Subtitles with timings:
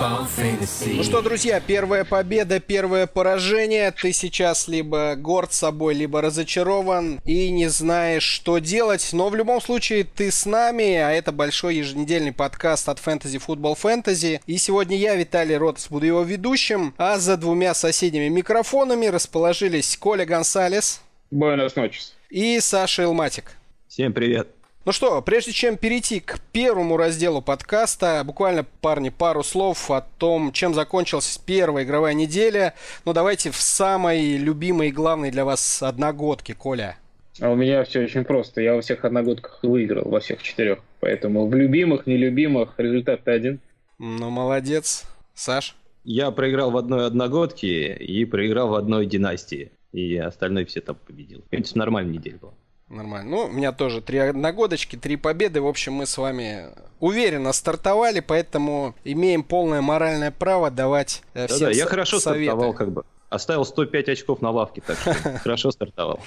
[0.00, 3.90] Ну что, друзья, первая победа, первое поражение.
[3.90, 9.10] Ты сейчас либо горд собой, либо разочарован и не знаешь, что делать.
[9.12, 13.76] Но в любом случае ты с нами, а это большой еженедельный подкаст от Fantasy Football
[13.78, 14.40] Fantasy.
[14.46, 16.94] И сегодня я, Виталий Ротс, буду его ведущим.
[16.96, 22.12] А за двумя соседними микрофонами расположились Коля Гонсалес Buenas noches.
[22.30, 23.52] и Саша Илматик.
[23.88, 24.48] Всем привет.
[24.86, 30.52] Ну что, прежде чем перейти к первому разделу подкаста, буквально, парни, пару слов о том,
[30.52, 32.72] чем закончилась первая игровая неделя.
[33.04, 36.96] Ну, давайте в самой любимой и главной для вас одногодке, Коля.
[37.42, 38.62] А у меня все очень просто.
[38.62, 40.78] Я во всех одногодках выиграл, во всех четырех.
[41.00, 43.60] Поэтому в любимых, нелюбимых результат один.
[43.98, 45.04] Ну, молодец.
[45.34, 45.76] Саш?
[46.04, 49.72] Я проиграл в одной одногодке и проиграл в одной династии.
[49.92, 51.42] И остальное все там победил.
[51.42, 52.54] В принципе, нормальная неделя была.
[52.90, 53.30] Нормально.
[53.30, 55.60] Ну, у меня тоже три одногодочки, три победы.
[55.60, 56.66] В общем, мы с вами
[56.98, 62.46] уверенно стартовали, поэтому имеем полное моральное право давать э, всем Да-да, я со- хорошо советы.
[62.50, 63.04] стартовал как бы.
[63.28, 66.18] Оставил 105 очков на лавке, так что хорошо стартовал.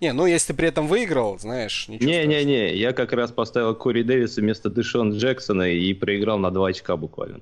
[0.00, 2.08] Не, ну если при этом выиграл, знаешь, ничего.
[2.08, 6.96] Не-не-не, я как раз поставил Кори Дэвиса вместо Дэшон Джексона и проиграл на 2 очка
[6.96, 7.40] буквально.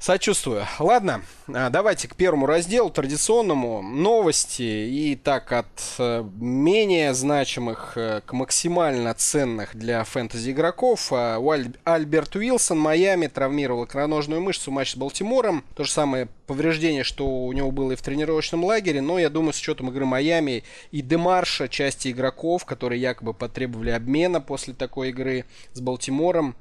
[0.00, 0.64] Сочувствую.
[0.78, 3.82] Ладно, а, давайте к первому разделу, традиционному.
[3.82, 4.62] Новости.
[4.62, 5.66] И так от
[5.98, 11.08] э, менее значимых э, к максимально ценных для фэнтези игроков.
[11.12, 11.40] А,
[11.82, 15.64] Альберт Уилсон, Майами, травмировал икроножную мышцу в матче с Балтимором.
[15.74, 19.00] То же самое повреждение, что у него было и в тренировочном лагере.
[19.00, 20.62] Но я думаю, с учетом игры Майами
[20.92, 26.54] и Демарша, части игроков, которые якобы потребовали обмена после такой игры с Балтимором,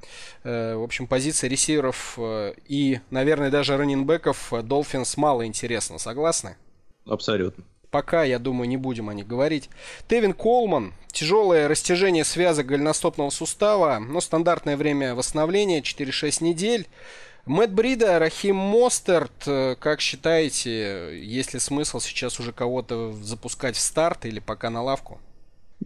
[0.48, 2.18] Э, В общем, позиция ресиверов
[2.68, 5.98] и, наверное, даже раннинбеков Долфинс мало интересно.
[5.98, 6.56] Согласны?
[7.06, 7.64] Абсолютно.
[7.90, 9.70] Пока, я думаю, не будем о них говорить.
[10.08, 10.94] Тевин Колман.
[11.12, 16.88] Тяжелое растяжение связок голеностопного сустава, но стандартное время восстановления 4-6 недель.
[17.46, 23.80] Мэтт Брида, Рахим Мостерт, э, как считаете, есть ли смысл сейчас уже кого-то запускать в
[23.80, 25.20] старт или пока на лавку?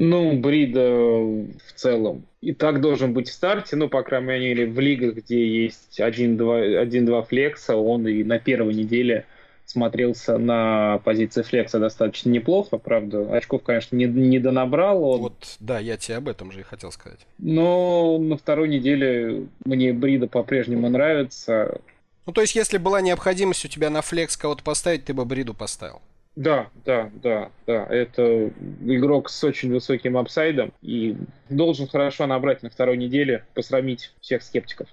[0.03, 4.79] Ну, Брида в целом и так должен быть в старте, ну, по крайней мере, в
[4.79, 9.25] лигах, где есть 1-2 1-2 флекса, он и на первой неделе
[9.65, 13.31] смотрелся на позиции флекса достаточно неплохо, правда.
[13.31, 16.91] Очков, конечно, не, не донабрал он, Вот, да, я тебе об этом же и хотел
[16.91, 17.19] сказать.
[17.37, 21.79] но на второй неделе мне Брида по-прежнему нравится.
[22.25, 25.53] Ну, то есть, если была необходимость у тебя на флекс кого-то поставить, ты бы Бриду
[25.53, 26.01] поставил.
[26.41, 27.85] Да, да, да, да.
[27.85, 28.47] Это
[28.83, 31.15] игрок с очень высоким апсайдом и
[31.49, 34.87] должен хорошо набрать на второй неделе, посрамить всех скептиков.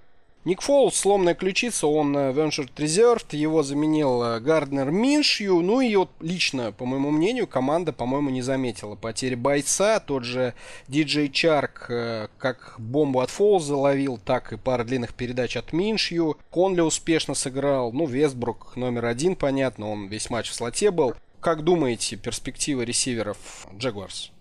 [0.44, 5.94] Ник Фолс, сломанная ключица, он э, Ventured Reserved, его заменил э, Гарднер Миншью, ну и
[5.96, 10.54] вот лично, по моему мнению, команда, по-моему, не заметила потери бойца, тот же
[10.86, 16.36] Диджей Чарк э, как бомбу от Фолза ловил, так и пара длинных передач от Миншью,
[16.50, 21.14] Конли успешно сыграл, ну, Вестбрук номер один, понятно, он весь матч в слоте был.
[21.40, 24.32] Как думаете, перспективы ресиверов Джагуарс?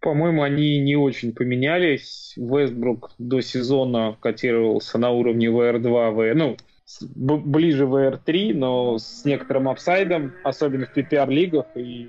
[0.00, 2.34] По-моему, они не очень поменялись.
[2.36, 9.68] Вестбрук до сезона котировался на уровне VR2, V, ну, с- ближе VR3, но с некоторым
[9.68, 11.66] апсайдом, особенно в PPR-лигах.
[11.76, 12.08] И,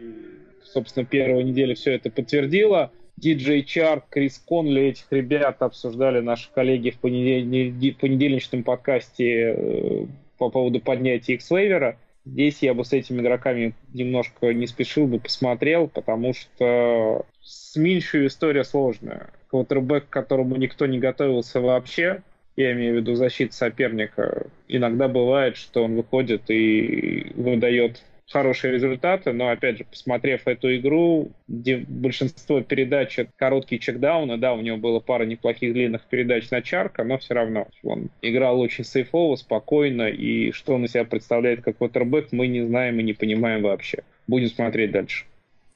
[0.63, 2.91] собственно, первая неделя все это подтвердила.
[3.17, 10.05] Диджей Чарк, Крис Конли, этих ребят обсуждали наши коллеги в понедельни- понедельничном подкасте э,
[10.39, 11.95] по поводу поднятия X-Waiver.
[12.25, 18.27] Здесь я бы с этими игроками немножко не спешил бы, посмотрел, потому что с Миншью
[18.27, 19.31] история сложная.
[19.49, 22.23] Квотербек, к которому никто не готовился вообще,
[22.55, 29.33] я имею в виду защиту соперника, иногда бывает, что он выходит и выдает хорошие результаты,
[29.33, 34.77] но, опять же, посмотрев эту игру, где большинство передач это короткие чекдауны, да, у него
[34.77, 40.07] было пара неплохих длинных передач на Чарка, но все равно он играл очень сейфово, спокойно,
[40.07, 44.03] и что он из себя представляет как квотербек, мы не знаем и не понимаем вообще.
[44.27, 45.25] Будем смотреть дальше.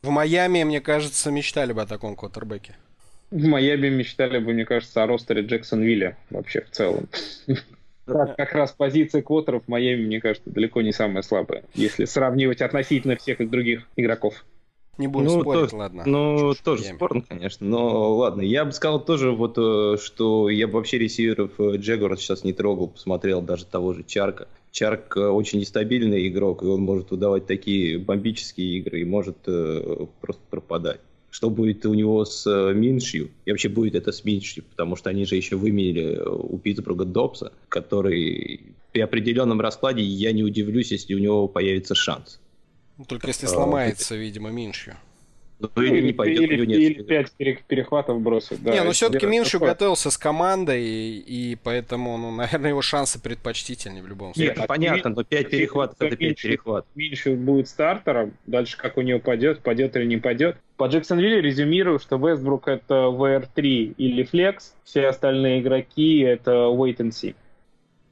[0.03, 2.75] В Майами, мне кажется, мечтали бы о таком квотербеке.
[3.29, 7.09] В Майами мечтали бы, мне кажется, о ростере Джексонвилля вообще в целом.
[8.07, 12.61] Как, как раз позиция квотеров в Майами, мне кажется, далеко не самая слабая, если сравнивать
[12.61, 14.45] относительно всех их других игроков.
[14.97, 16.03] Не будем Ну, спорить, то- ладно.
[16.07, 16.95] Ну, Чушь тоже Майами.
[16.97, 17.67] спорно, конечно.
[17.67, 22.15] Но ладно, я бы сказал тоже, вот, э, что я бы вообще ресиверов э, Джегора
[22.15, 24.47] сейчас не трогал, посмотрел даже того же Чарка.
[24.71, 30.07] Чарк э, очень нестабильный игрок, и он может выдавать такие бомбические игры и может э,
[30.19, 30.99] просто пропадать.
[31.29, 33.29] Что будет у него с э, Миншью?
[33.45, 37.05] И вообще будет это с Миншью, потому что они же еще выменили э, у Питтсбурга
[37.05, 38.61] Добса, который
[38.93, 42.39] при определенном раскладе я не удивлюсь, если у него появится шанс.
[42.97, 44.95] Ну, только если сломается, а, видимо, Миншью.
[45.59, 47.31] Ну, или, не пойдет, или, или 5
[47.67, 48.61] перехватов бросит.
[48.61, 53.19] Да, не, но все-таки Миншу готовился с командой, и, и поэтому, ну, наверное, его шансы
[53.19, 54.53] предпочтительнее в любом случае.
[54.53, 56.89] Нет, а понятно, но 5 перехватов это 5 перехватов.
[56.95, 60.57] Миншу будет стартером, дальше как у него пойдет, пойдет или не пойдет.
[60.77, 67.09] По Джексонвилле резюмирую, что Вестбрук это VR3 или Flex, все остальные игроки это wait and
[67.09, 67.35] see.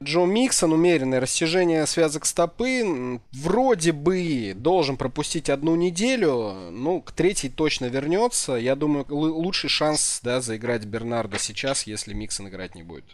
[0.02, 7.48] Джо Миксон, умеренное растяжение связок стопы, вроде бы должен пропустить одну неделю, ну, к третьей
[7.48, 8.56] точно вернется.
[8.56, 13.04] Я думаю, лучший шанс, да, заиграть Бернарда сейчас, если Миксон играть не будет.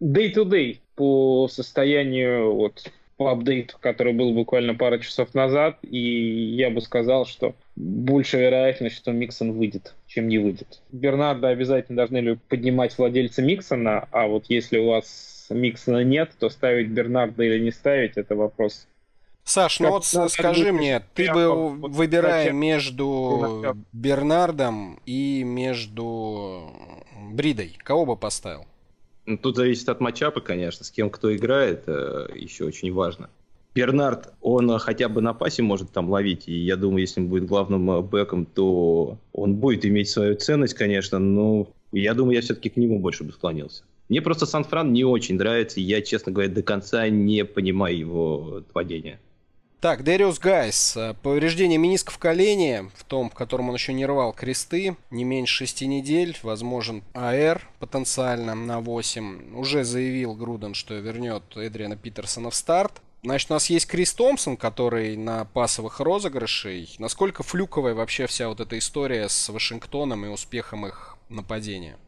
[0.00, 6.80] Day-to-day по состоянию, вот, по апдейту, который был буквально пару часов назад, и я бы
[6.80, 10.80] сказал, что больше вероятность, что Миксон выйдет, чем не выйдет.
[10.92, 16.88] Бернарда обязательно должны поднимать владельцы Миксона, а вот если у вас Миксона нет, то ставить
[16.88, 18.86] Бернарда или не ставить, это вопрос.
[19.42, 26.70] Саш, ну вот скажи мне, ты бы выбирая между Бернардом и между
[27.32, 28.64] Бридой, кого бы поставил?
[29.28, 33.28] Ну, тут зависит от matchup а, конечно, с кем кто играет, э, еще очень важно.
[33.74, 37.44] Бернард, он хотя бы на пасе может там ловить, и я думаю, если он будет
[37.44, 42.40] главным э, back ом, то он будет иметь свою ценность, конечно, но я думаю, я
[42.40, 43.82] все-таки к нему больше бы склонился.
[44.08, 48.62] Мне просто Сан-Фран не очень нравится, и я, честно говоря, до конца не понимаю его
[48.72, 49.20] падения.
[49.80, 50.96] Так, Дэриус Гайс.
[50.96, 55.22] Э, повреждение менисков в колене, в том, в котором он еще не рвал кресты, не
[55.22, 59.56] меньше шести недель, возможен IR потенциально на 8.
[59.56, 63.00] Уже заявил Груден, что вернет Эдриана Питерсона в старт.
[63.22, 66.96] Значит, у нас есть Крис Томпсон, который на пасовых розыгрышей.
[66.98, 71.98] Насколько флюковая вообще вся вот эта история с Вашингтоном и успехом их нападения?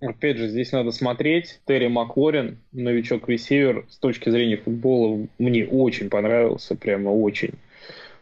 [0.00, 1.60] Опять же, здесь надо смотреть.
[1.66, 7.54] Терри Маклорин, новичок-ресивер, с точки зрения футбола, мне очень понравился, прямо очень.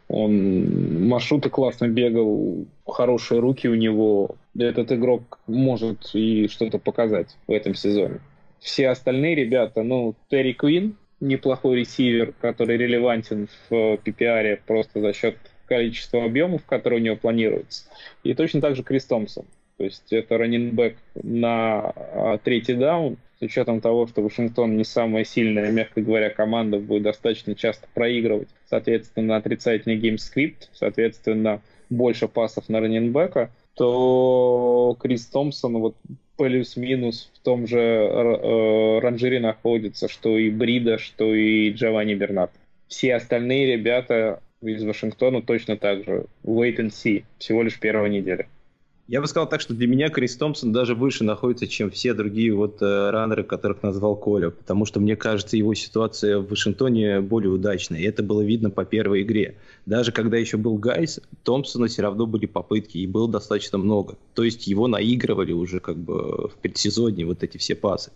[0.09, 4.37] Он маршруты классно бегал, хорошие руки у него.
[4.57, 8.21] Этот игрок может и что-то показать в этом сезоне.
[8.61, 15.37] Все остальные ребята, ну, Терри Квин, неплохой ресивер, который релевантен в PPR просто за счет
[15.67, 17.85] количества объемов, которые у него планируются.
[18.23, 19.45] И точно так же Крис Томпсон.
[19.77, 24.85] То есть это running back на а, третий down, с учетом того, что Вашингтон не
[24.85, 28.49] самая сильная, мягко говоря, команда, будет достаточно часто проигрывать.
[28.71, 31.61] Соответственно, отрицательный game script, соответственно,
[31.91, 35.97] больше пасов на running back а, то Крис Томпсон вот
[36.37, 42.53] плюс-минус в том же э, ранжире находится, что и Брида, что и Джованни Бернард.
[42.89, 46.27] Все остальные ребята из Вашингтона точно так же.
[46.45, 47.25] Wait and see.
[47.39, 48.47] Всего лишь первая неделя.
[49.07, 52.55] Я бы сказал так, что для меня Крис Томпсон даже выше находится, чем все другие
[52.55, 57.51] вот э, раннеры, которых назвал Коля, потому что мне кажется, его ситуация в Вашингтоне более
[57.51, 59.57] удачная, и это было видно по первой игре.
[59.85, 64.17] Даже когда еще был Гайс, Томпсона все равно были попытки, и было достаточно много.
[64.33, 68.11] То есть его наигрывали уже как бы в предсезонье вот эти все пасы.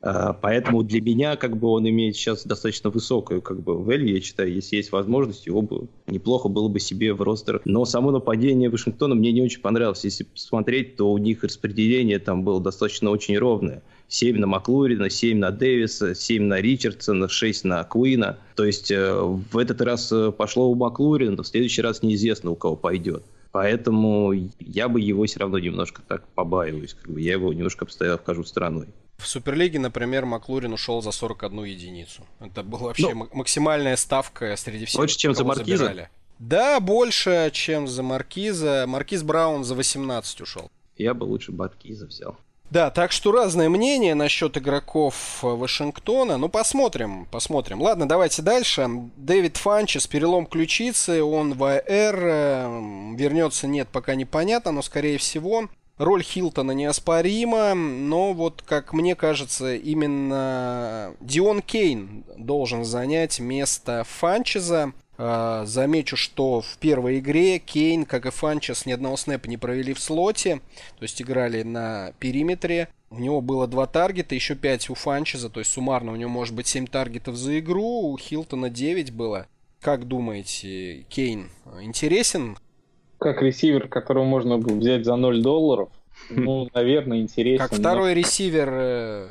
[0.00, 4.52] Поэтому для меня как бы он имеет сейчас достаточно высокую как бы value, я считаю,
[4.52, 7.60] если есть возможность, его бы неплохо было бы себе в ростер.
[7.64, 10.04] Но само нападение Вашингтона мне не очень понравилось.
[10.04, 13.82] Если посмотреть, то у них распределение там было достаточно очень ровное.
[14.08, 18.38] 7 на Маклурина, 7 на Дэвиса, 7 на Ричардсона, 6 на Куина.
[18.56, 22.56] То есть э, в этот раз э, пошло у Маклурина, в следующий раз неизвестно, у
[22.56, 23.22] кого пойдет.
[23.52, 26.94] Поэтому я бы его все равно немножко так побаиваюсь.
[26.94, 28.88] Как бы я его немножко постоянно вхожу стороной.
[29.20, 32.26] В Суперлиге, например, Маклурин ушел за 41 единицу.
[32.40, 34.98] Это была вообще ну, максимальная ставка среди всех.
[34.98, 35.84] Больше, чем за Маркиза?
[35.84, 36.08] Забирали.
[36.38, 38.86] Да, больше, чем за Маркиза.
[38.88, 40.70] Маркиз Браун за 18 ушел.
[40.96, 42.36] Я бы лучше Маркиза взял.
[42.70, 46.38] Да, так что разное мнение насчет игроков Вашингтона.
[46.38, 47.82] Ну, посмотрим, посмотрим.
[47.82, 48.88] Ладно, давайте дальше.
[49.16, 55.68] Дэвид Фанчес, перелом ключицы, он в АР, эм, вернется, нет, пока непонятно, но скорее всего.
[56.00, 64.94] Роль Хилтона неоспорима, но вот, как мне кажется, именно Дион Кейн должен занять место Фанчеза.
[65.18, 69.92] А, замечу, что в первой игре Кейн, как и Фанчес, ни одного снэпа не провели
[69.92, 70.62] в слоте,
[70.98, 72.88] то есть играли на периметре.
[73.10, 76.54] У него было два таргета, еще пять у Фанчеза, то есть суммарно у него может
[76.54, 79.48] быть 7 таргетов за игру, у Хилтона 9 было.
[79.82, 81.50] Как думаете, Кейн
[81.82, 82.56] интересен
[83.20, 85.90] как ресивер, которого можно было взять за 0 долларов,
[86.30, 87.66] ну, наверное, интересен.
[87.66, 88.20] Как второй но...
[88.20, 89.28] ресивер э,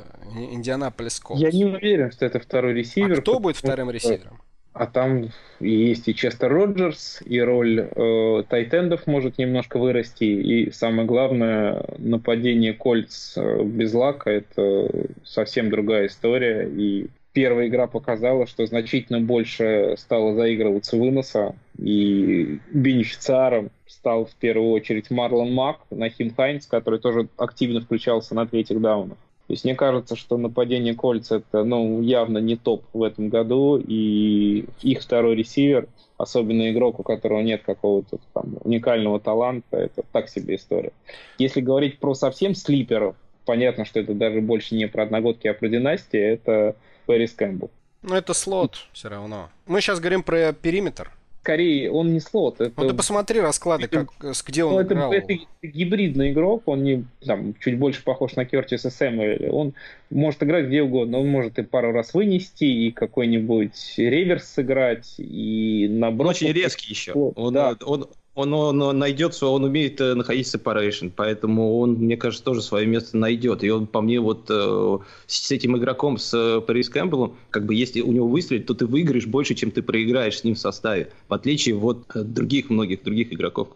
[0.52, 1.40] Индианаполис Колс.
[1.40, 3.18] Я не уверен, что это второй ресивер.
[3.18, 4.40] А кто будет вторым ресивером?
[4.72, 10.24] А там есть и Честер Роджерс, и роль э, тайтендов может немножко вырасти.
[10.24, 14.88] И самое главное, нападение кольц э, без лака– это
[15.24, 16.68] совсем другая история.
[16.68, 24.70] И первая игра показала, что значительно больше стало заигрываться выноса, и бенефициаром стал в первую
[24.70, 29.18] очередь Марлон Мак, Нахим Хайнс, который тоже активно включался на третьих даунах.
[29.46, 33.82] То есть мне кажется, что нападение Кольца это ну, явно не топ в этом году,
[33.84, 40.28] и их второй ресивер, особенно игрок, у которого нет какого-то там уникального таланта, это так
[40.28, 40.92] себе история.
[41.38, 45.68] Если говорить про совсем слиперов, понятно, что это даже больше не про одногодки, а про
[45.68, 47.70] династии, это Пэрис Кэмпбелл.
[48.02, 49.50] Ну, это слот все равно.
[49.66, 51.10] Мы сейчас говорим про периметр
[51.42, 52.60] скорее он не слот.
[52.60, 52.72] Это...
[52.76, 54.10] Ну ты посмотри расклады, как,
[54.46, 55.12] где он ну, это, играл.
[55.12, 59.50] Это, гибридный игрок, он не там, чуть больше похож на Кертиса Сэмюэля.
[59.50, 59.74] Он
[60.10, 65.88] может играть где угодно, он может и пару раз вынести, и какой-нибудь реверс сыграть, и
[65.90, 66.42] наброс.
[66.42, 67.12] Он очень резкий еще.
[67.12, 67.76] Он, да.
[67.84, 72.86] он, он, он найдет, он умеет э, находить separation, поэтому он, мне кажется, тоже свое
[72.86, 73.64] место найдет.
[73.64, 77.74] И он, по мне, вот э, с этим игроком, с э, Пэрис Кэмпбеллом, как бы
[77.74, 81.10] если у него выстрелить, то ты выиграешь больше, чем ты проиграешь с ним в составе,
[81.28, 83.68] в отличие от других многих других игроков.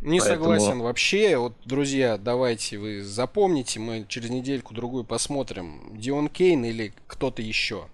[0.00, 0.20] Не Поэтому...
[0.20, 1.36] согласен вообще.
[1.36, 7.86] Вот, друзья, давайте вы запомните, мы через недельку-другую посмотрим, Дион Кейн или кто-то еще.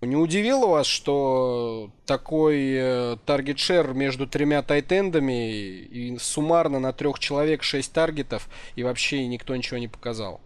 [0.00, 6.92] Не удивило вас, что такой target share между тремя tight end ами и суммарно на
[6.92, 10.40] трех человек шесть target ов и вообще никто ничего не показал?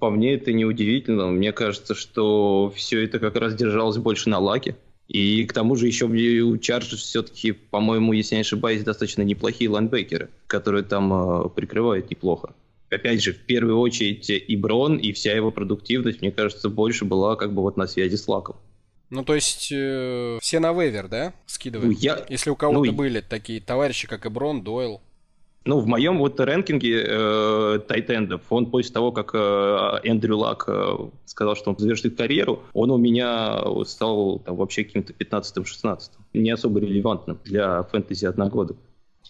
[0.00, 1.28] По мне это не удивительно.
[1.28, 4.76] Мне кажется, что все это как раз держалось больше на luck е.
[5.06, 10.20] И к тому же еще у Чарджерс все-таки, по-моему, если не ошибаюсь, достаточно неплохие linebacker
[10.20, 12.54] ы, которые там э, прикрывают неплохо.
[12.90, 17.36] Опять же, в первую очередь и Брон, и вся его продуктивность, мне кажется, больше была
[17.36, 18.56] как бы вот на связи с лаком.
[19.10, 21.92] Ну, то есть, э, все на вейвер, да, скидывают?
[21.92, 22.24] Ну, я...
[22.28, 25.00] Если у кого-то ну, были такие товарищи, как Эброн, Дойл.
[25.66, 30.96] Ну, в моем вот рэнкинге э, тайтендов, он после того, как э, Эндрю Лак э,
[31.26, 36.12] сказал, что он завершит карьеру, он у меня стал там вообще каким-то 15-16.
[36.32, 38.78] Не особо релевантным для фэнтези одногодок.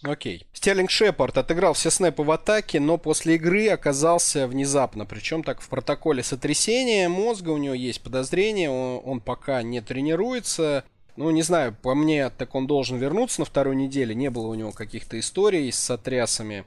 [0.03, 0.47] Окей.
[0.53, 5.05] Стерлинг Шепард отыграл все снэпы в атаке, но после игры оказался внезапно.
[5.05, 10.83] Причем так в протоколе сотрясения мозга у него есть подозрение, он, он пока не тренируется.
[11.17, 14.15] Ну, не знаю, по мне, так он должен вернуться на вторую неделю.
[14.15, 16.63] Не было у него каких-то историй с сотрясами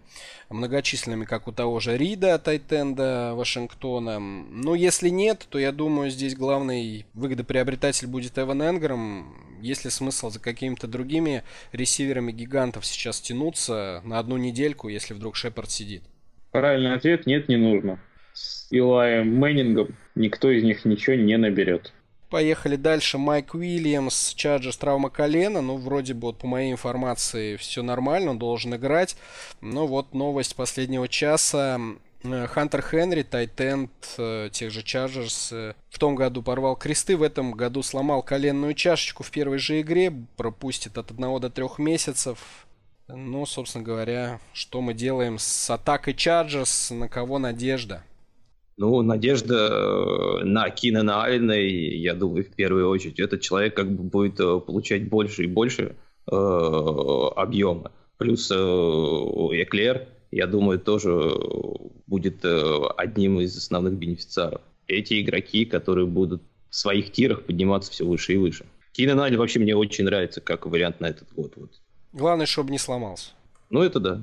[0.51, 4.19] многочисленными, как у того же Рида, Тайтенда Вашингтона.
[4.19, 9.35] Но если нет, то я думаю, здесь главный выгодоприобретатель будет Эван Энграм.
[9.63, 15.37] Есть ли смысл за какими-то другими ресиверами гигантов сейчас тянуться на одну недельку, если вдруг
[15.37, 16.03] Шепард сидит?
[16.51, 17.99] Правильный ответ– нет, не нужно.
[18.35, 21.95] С Илаем Мэннингом никто из них ничего не наберет.
[22.35, 23.17] Поехали дальше.
[23.17, 25.61] Майк Уильямс, Чарджерс, травма колена.
[25.61, 29.14] Ну, вроде бы, вот по моей информации, все нормально, он должен играть.
[29.61, 31.81] Но вот новость последнего часа.
[32.25, 37.23] Хантер Хенри, tight end э, тех же Чарджерс, э, в том году порвал кресты, в
[37.23, 42.67] этом году сломал коленную чашечку в первой же игре, пропустит от 1 до 3 месяцев.
[43.07, 48.03] Ну, собственно говоря, что мы делаем с атакой Чарджерс, на кого надежда?
[48.76, 54.02] Ну, надежда э, на Кинана Алина, я думаю, в первую очередь, этот человек как бы
[54.02, 55.95] будет э, получать больше и больше
[56.31, 56.35] э,
[57.37, 57.93] объема.
[58.19, 61.31] Плюс э, Эклер, я думаю, тоже
[62.07, 64.61] будет э, одним из основных бенефициаров.
[64.88, 68.66] Эти игроки, которые будут в своих тирах подниматься все выше и выше.
[68.93, 71.52] Кинан Алин вообще мне очень нравится как вариант на этот год.
[71.57, 71.71] Вот.
[72.12, 73.31] Главное, чтобы не сломался.
[73.71, 74.21] Ну, это да.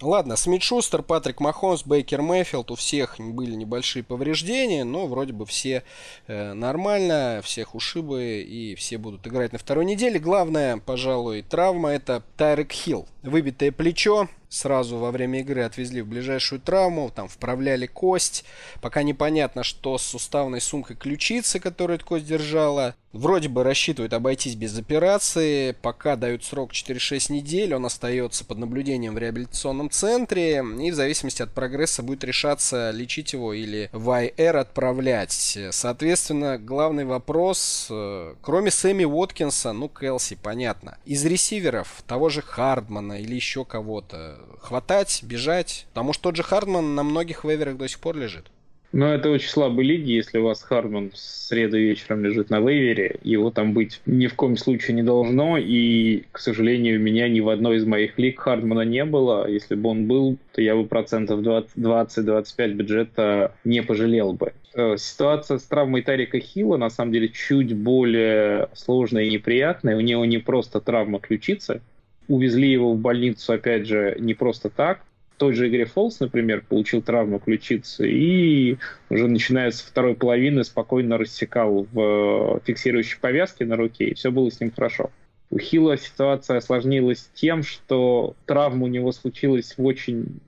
[0.00, 5.44] Ладно, Смит Шустер, Патрик Махонс, Бейкер Мэйфилд, у всех были небольшие повреждения, но вроде бы
[5.44, 5.82] все
[6.28, 10.20] э, нормально, всех ушибы и все будут играть на второй неделе.
[10.20, 13.08] Главная, пожалуй, травма это Тайрек Хилл.
[13.22, 18.44] Выбитое плечо, сразу во время игры отвезли в ближайшую травму, там вправляли кость.
[18.80, 22.94] Пока непонятно, что с суставной сумкой ключицы, которую эта кость держала.
[23.12, 25.72] Вроде бы рассчитывают обойтись без операции.
[25.80, 30.62] Пока дают срок 4-6 недель, он остается под наблюдением в реабилитационном центре.
[30.78, 35.58] И в зависимости от прогресса будет решаться, лечить его или в IR отправлять.
[35.70, 40.98] Соответственно, главный вопрос, э, кроме Сэмми Уоткинса, ну, Келси, понятно.
[41.06, 45.86] Из ресиверов, того же Хардмана или еще кого-то, хватать, бежать.
[45.94, 48.50] Потому что тот же Хардман на многих вейверах до сих пор лежит.
[48.92, 53.16] Но это очень слабые лиги, если у вас Хардман в среду вечером лежит на вейвере,
[53.22, 57.40] его там быть ни в коем случае не должно, и, к сожалению, у меня ни
[57.40, 59.46] в одной из моих лиг Хардмана не было.
[59.46, 64.52] Если бы он был, то я бы процентов 20-25 бюджета не пожалел бы.
[64.74, 69.96] Э, ситуация с травмой Тарика Хилла на самом деле чуть более сложная и неприятная.
[69.96, 71.82] У него не просто травма ключицы,
[72.26, 75.00] увезли его в больницу, опять же, не просто так.
[75.38, 78.76] Той же игре Фолс, например, получил травму ключицы и
[79.08, 84.50] уже начиная с второй половины спокойно рассекал в фиксирующей повязке на руке, и все было
[84.50, 85.10] с ним хорошо.
[85.50, 90.40] У Хилла ситуация осложнилась тем, что травма у него случилась в очень...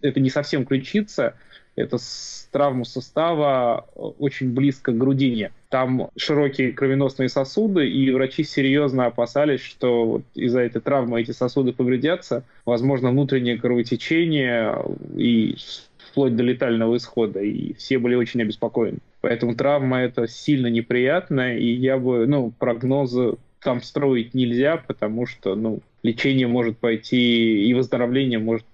[0.00, 1.34] Это не совсем ключица,
[1.76, 5.52] это с травму сустава очень близко к грудине.
[5.74, 11.72] Там широкие кровеносные сосуды, и врачи серьезно опасались, что вот из-за этой травмы эти сосуды
[11.72, 14.72] повредятся, возможно, внутреннее кровотечение
[15.16, 15.56] и
[15.98, 18.98] вплоть до летального исхода, и все были очень обеспокоены.
[19.20, 25.56] Поэтому травма это сильно неприятная, и я бы, ну, прогнозы там строить нельзя, потому что,
[25.56, 28.64] ну, лечение может пойти, и выздоровление может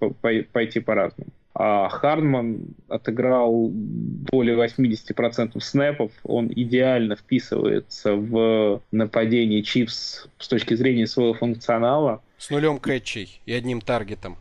[0.53, 1.31] пойти по-разному.
[1.55, 6.13] А Хардман отыграл более 80% снэпов.
[6.23, 12.23] Он идеально вписывается в нападение Чипс с точки зрения своего функционала.
[12.39, 14.37] С нулем кэтчей и одним таргетом.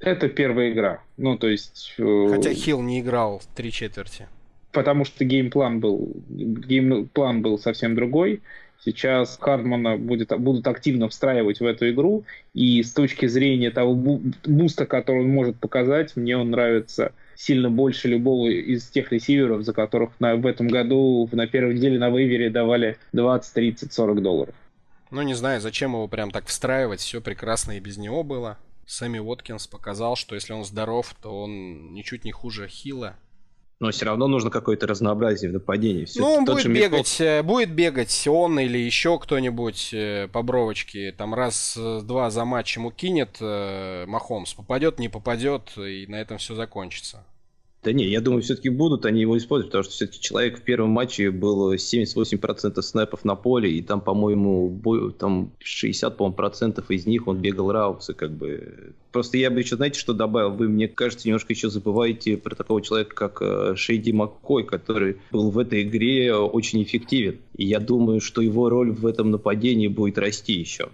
[0.00, 1.00] Это первая игра.
[1.16, 1.94] Ну, то есть...
[1.98, 4.28] Э, Хотя Хилл не играл три четверти.
[4.72, 8.42] Потому что game plan был, game plan был совсем другой.
[8.84, 14.60] Сейчас Хардмана будет, будут активно встраивать в эту игру, и с точки зрения того boost
[14.60, 19.72] а, который он может показать, мне он нравится сильно больше любого из тех ресиверов, за
[19.72, 24.22] которых на, в этом году на первой неделе на waiver е давали 20, 30, 40
[24.22, 24.54] долларов.
[25.10, 28.58] Ну, не знаю, зачем его прям так встраивать, все прекрасно и без него было.
[28.86, 33.16] Сэмми Уоткинс показал, что если он здоров, то он ничуть не хуже Хила,
[33.80, 36.04] но все равно нужно какое-то разнообразие в нападении.
[36.04, 37.46] Все ну, он будет бегать, Михов...
[37.46, 41.12] будет бегать он или еще кто-нибудь э, по бровочке.
[41.12, 44.54] Там раз-два за матч ему кинет э, Махомс.
[44.54, 47.24] Попадет, не попадет, и на этом все закончится.
[47.84, 50.90] Да не, я думаю, все-таки будут они его использовать, потому что все-таки человек в первом
[50.90, 57.28] матче был 78% снэпов на поле, и там, по-моему, там 60, по процентов из них
[57.28, 58.94] он бегал раутсы, как бы.
[59.12, 60.50] Просто я бы еще, знаете, что добавил?
[60.50, 65.50] Вы, мне кажется, немножко еще забываете про такого человека, как э, Шейди Маккой, который был
[65.50, 67.38] в этой игре очень эффективен.
[67.56, 70.90] И я думаю, что его роль в этом нападении будет расти еще.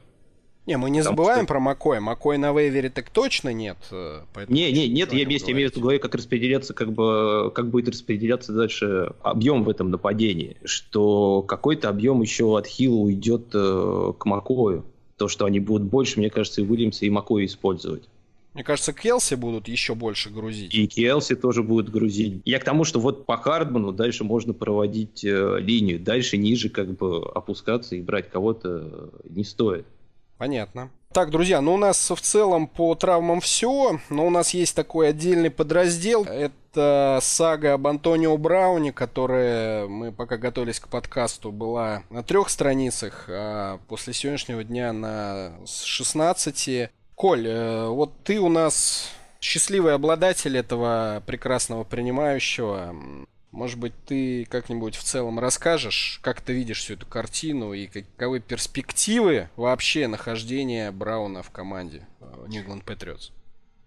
[0.66, 1.49] Не, мы не Потому забываем что...
[1.49, 2.00] про Макоя.
[2.00, 3.76] Макой на вейвере так точно нет.
[3.90, 7.89] Э, не, не, нет, я, я имею в виду как распределяться, как бы, как будет
[7.89, 10.56] распределяться дальше объем в этом нападении.
[10.65, 14.86] Что какой-то объем еще от Хилла уйдет э, к Макою.
[15.19, 18.08] То, что они будут больше, мне кажется, и Уильямса, и Макоя использовать.
[18.54, 20.73] Мне кажется, Келси будут еще больше грузить.
[20.73, 22.41] И Келси тоже будут грузить.
[22.45, 26.00] Я к тому, что вот по Хардману дальше можно проводить э, линию.
[26.00, 29.86] Дальше ниже как бы опускаться и брать кого-то не стоит.
[30.38, 30.90] Понятно.
[31.14, 35.10] Так, друзья, ну у нас в целом по травмам все, но у нас есть такой
[35.10, 36.25] отдельный подраздел.
[36.25, 43.26] Это сага об Антонио Брауне, которая мы пока готовились к подкасту, была на трех страницах,
[43.28, 46.90] а после сегодняшнего дня на 16.
[47.14, 49.08] Коль, э, вот ты у нас
[49.40, 52.92] счастливый обладатель этого прекрасного принимающего.
[53.54, 58.40] Может быть, ты как-нибудь в целом расскажешь, как ты видишь всю эту картину и каковы
[58.40, 62.04] перспективы вообще нахождения Брауна в команде
[62.49, 63.30] New England Patriots?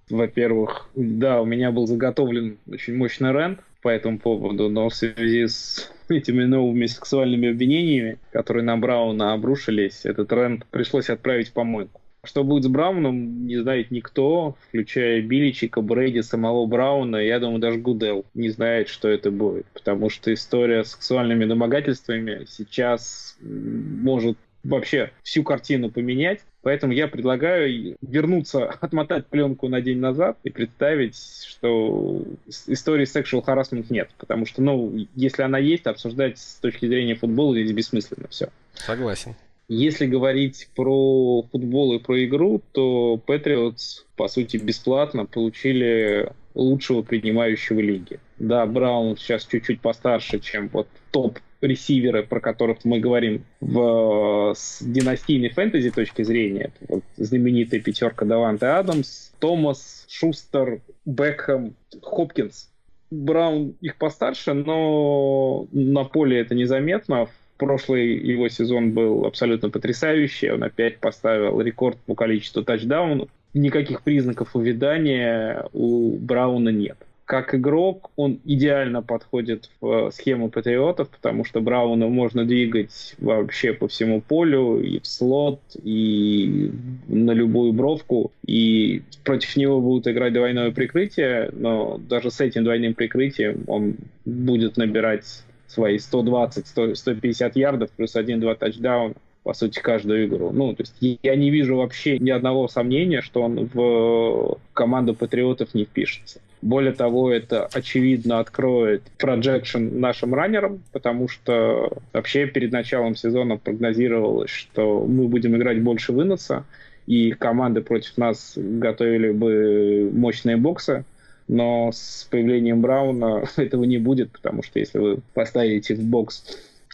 [0.10, 5.46] Во-первых, да, у меня был заготовлен очень мощный рент по этому поводу, но в связи
[5.46, 12.00] с этими новыми сексуальными обвинениями, которые на Брауна обрушились, этот рент пришлось отправить в помойку.
[12.28, 17.16] Что будет с Брауном, не знает никто, включая Биличика, Брейди, самого Брауна.
[17.16, 19.66] Я думаю, даже Гудел не знает, что это будет.
[19.68, 26.42] Потому что история с сексуальными домогательствами сейчас может вообще всю картину поменять.
[26.64, 31.16] Поэтому я предлагаю вернуться, отмотать пленку на день назад и представить,
[31.48, 32.26] что
[32.68, 34.10] истории sexual harassment нет.
[34.18, 38.50] Потому что, ну, если она есть, обсуждать с точки зрения футбола здесь бессмысленно все.
[38.74, 39.36] Согласен.
[39.70, 47.82] Если говорить про футбол и про игру, то Patriots, по сути, бесплатно получили лучшего принимающего
[47.82, 48.20] лиги.
[48.40, 54.82] Да, Браун сейчас чуть-чуть постарше, чем вот топ ресиверы, про которых мы говорим в, с
[54.82, 56.72] династийной фэнтези точки зрения.
[56.88, 62.70] Вот знаменитая пятерка Даванте Адамс, Томас, Шустер, Бекхэм, Хопкинс.
[63.10, 67.28] Браун их постарше, но на поле это незаметно
[67.58, 70.52] прошлый его сезон был абсолютно потрясающий.
[70.52, 73.30] Он опять поставил рекорд по количеству тачдаунов.
[73.54, 76.98] Никаких признаков увядания у Брауна нет.
[77.26, 83.90] Как игрок он идеально подходит в схему патриотов, потому что Брауна можно двигать вообще по
[83.90, 86.72] всему полю, и в слот, и
[87.10, 88.32] на любую бровку.
[88.46, 94.78] И против него будут играть двойное прикрытие, но даже с этим двойным прикрытием он будет
[94.78, 99.16] набирать свои 120-150 ярдов плюс 1-2 тачдауна.
[99.48, 100.52] по сути, каждую игру.
[100.52, 105.74] Ну, то есть я не вижу вообще ни одного сомнения, что он в команду Патриотов
[105.74, 106.42] не впишется.
[106.62, 114.50] Более того, это очевидно откроет проджекшн нашим раннерам, потому что вообще перед началом сезона прогнозировалось,
[114.50, 116.66] что мы будем играть больше выноса,
[117.06, 121.06] и команды против нас готовили бы мощные боксы,
[121.48, 126.44] но с появлением Брауна этого не будет, потому что если вы поставите в бокс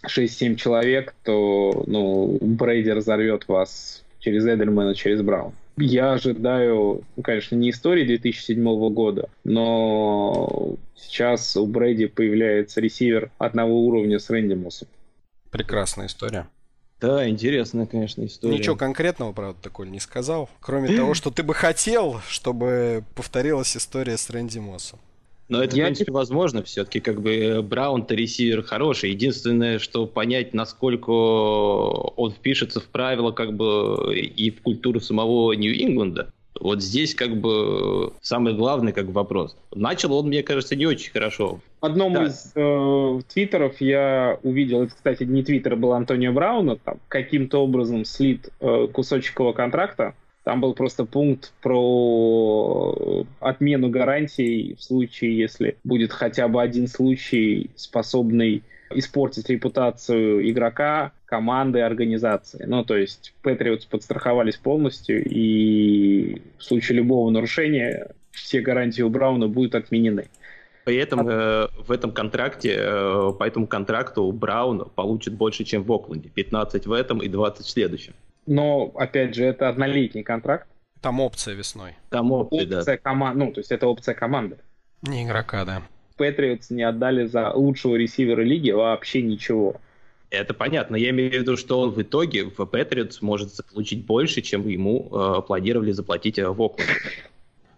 [0.06, 5.54] 6-7 человек, то ну, Брейди разорвет вас через Эдельмана, через Браун.
[5.78, 8.64] Я ожидаю, конечно, не истории 2007
[8.94, 14.88] года, но сейчас у Брэди появляется ресивер одного уровня с Рэнди Моссом.
[15.50, 16.48] Прекрасная история.
[17.04, 18.58] Да, интересная, конечно, история.
[18.58, 20.50] Ничего конкретного, правда, такой не сказал.
[20.62, 25.00] Кроме того, что ты бы хотел, чтобы повторилась история с Рэнди Моссом.
[25.50, 27.02] Но это, я в принципе, возможно все-таки.
[27.02, 29.12] Как бы э, Браун-то ресивер хороший.
[29.12, 36.32] Единственное, что понять, насколько он впишется в правила как бы и в культуру самого Нью-Ингланда.
[36.64, 39.54] Вот здесь как бы самый главный как бы, вопрос.
[39.76, 41.60] Начал он, мне кажется, не очень хорошо.
[41.82, 42.24] В одном да.
[42.24, 48.06] из э, твиттеров я увидел, это, кстати, не твиттер, был Антонио Брауна, там каким-то образом
[48.06, 55.76] слит э, кусочек его контракта, там был просто пункт про отмену гарантий в случае, если
[55.84, 58.64] будет хотя бы один случай, способный
[58.96, 62.66] испортить репутацию игрока, команды, организации.
[62.66, 69.48] Ну, то есть Патриотс подстраховались полностью, и в случае любого нарушения все гарантии у Брауна
[69.48, 70.28] будут отменены.
[70.86, 75.92] При этом э, в этом контракте, э, по этому контракту Браун получит больше, чем в
[75.92, 76.30] Окленде.
[76.30, 78.14] 15 в этом и 20 в следующем.
[78.46, 80.68] Но, опять же, это однолетний контракт.
[81.00, 81.96] Там опция весной.
[82.10, 82.98] Там опция, опция да.
[82.98, 83.34] Кома...
[83.34, 84.58] Ну, то есть это опция команды.
[85.02, 85.84] Не игрока, да.
[86.14, 89.80] Патриотс не отдали за лучшего ресивера лиги вообще ничего.
[90.30, 90.96] Это понятно.
[90.96, 95.10] Я имею в виду, что он в итоге в Патриотс может получить больше, чем ему
[95.12, 96.94] э, планировали заплатить э, в Окленде.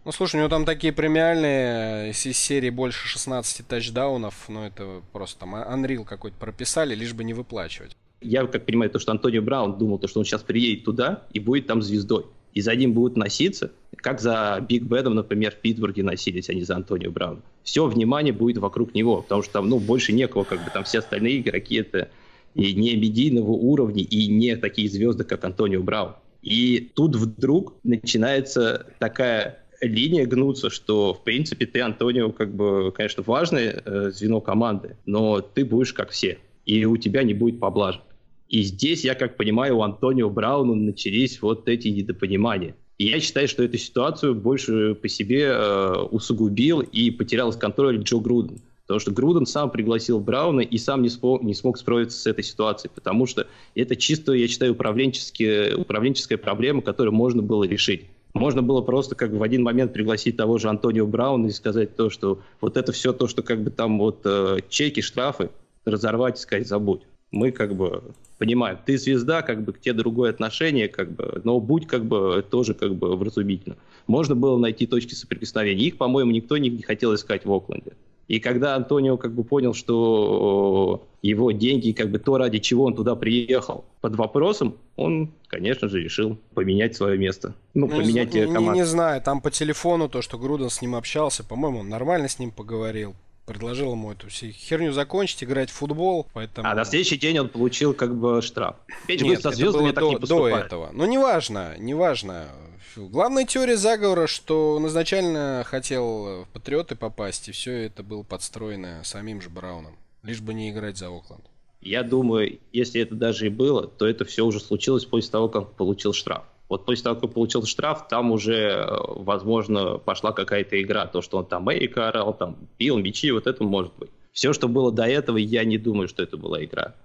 [0.05, 5.39] Ну, слушай, у него там такие премиальные, из серии больше 16 тачдаунов, ну, это просто
[5.39, 9.77] там Unreal какой-то прописали, лишь бы не выплачивать я как понимаю, то, что Антонио Браун
[9.77, 12.25] думал, то, что он сейчас приедет туда и будет там звездой.
[12.55, 16.63] И за ним будут носиться, как за Биг Бэдом, например, в Питтсбурге носились, а не
[16.63, 17.41] за Антонио Брауна.
[17.63, 20.99] Все внимание будет вокруг него, потому что там ну, больше некого, как бы там все
[20.99, 22.09] остальные игроки это
[22.55, 26.13] и не медийного уровня, и не такие звезды, как Антонио Браун.
[26.41, 33.23] И тут вдруг начинается такая линия гнуться, что, в принципе, ты, Антонио, как бы, конечно,
[33.23, 38.01] важное э, звено команды, но ты будешь как все, и у тебя не будет поблажек.
[38.49, 42.75] И здесь, я как понимаю, у Антонио Брауна начались вот эти недопонимания.
[42.97, 47.99] И я считаю, что эту ситуацию больше по себе э, усугубил и потерял из контроля
[47.99, 48.59] Джо Груден.
[48.83, 52.43] Потому что Груден сам пригласил Брауна и сам не, смог, не смог справиться с этой
[52.43, 52.91] ситуацией.
[52.93, 58.05] Потому что это чисто, я считаю, управленческие, управленческая проблема, которую можно было решить.
[58.33, 61.95] Можно было просто как бы в один момент пригласить того же Антонио Брауна и сказать
[61.95, 65.49] то, что вот это все то, что как бы там вот э, чеки, штрафы,
[65.85, 67.01] разорвать и сказать забудь.
[67.31, 68.03] Мы как бы
[68.37, 72.45] понимаю, ты звезда, как бы к тебе другое отношение, как бы, но будь как бы
[72.49, 73.75] тоже как бы вразумительно.
[74.07, 75.85] Можно было найти точки соприкосновения.
[75.85, 77.93] Их, по-моему, никто не, не хотел искать в Окленде.
[78.27, 82.95] И когда Антонио как бы понял, что его деньги, как бы то, ради чего он
[82.95, 87.53] туда приехал, под вопросом, он, конечно же, решил поменять свое место.
[87.75, 88.71] Ну, ну поменять не, команду.
[88.71, 92.27] Не, не знаю, там по телефону то, что Груден с ним общался, по-моему, он нормально
[92.27, 93.13] с ним поговорил
[93.45, 96.67] предложил ему эту херню закончить, играть в футбол, поэтому...
[96.67, 98.75] А на следующий день он получил как бы штраф.
[99.03, 100.89] Опять Нет, со это было до, до этого.
[100.93, 102.47] Но неважно, неважно.
[102.95, 109.01] Главная теория заговора, что он изначально хотел в Патриоты попасть, и все это было подстроено
[109.03, 109.97] самим же Брауном.
[110.23, 111.45] Лишь бы не играть за Окленд.
[111.81, 115.73] Я думаю, если это даже и было, то это все уже случилось после того, как
[115.73, 116.43] получил штраф.
[116.67, 121.05] Вот после того, как получил штраф, там уже, э, возможно, пошла какая-то игра.
[121.05, 124.09] То, что он там Эйка орал, там пил мячи, вот это может быть.
[124.33, 126.95] Все, что было до этого, я не думаю, что это была игра.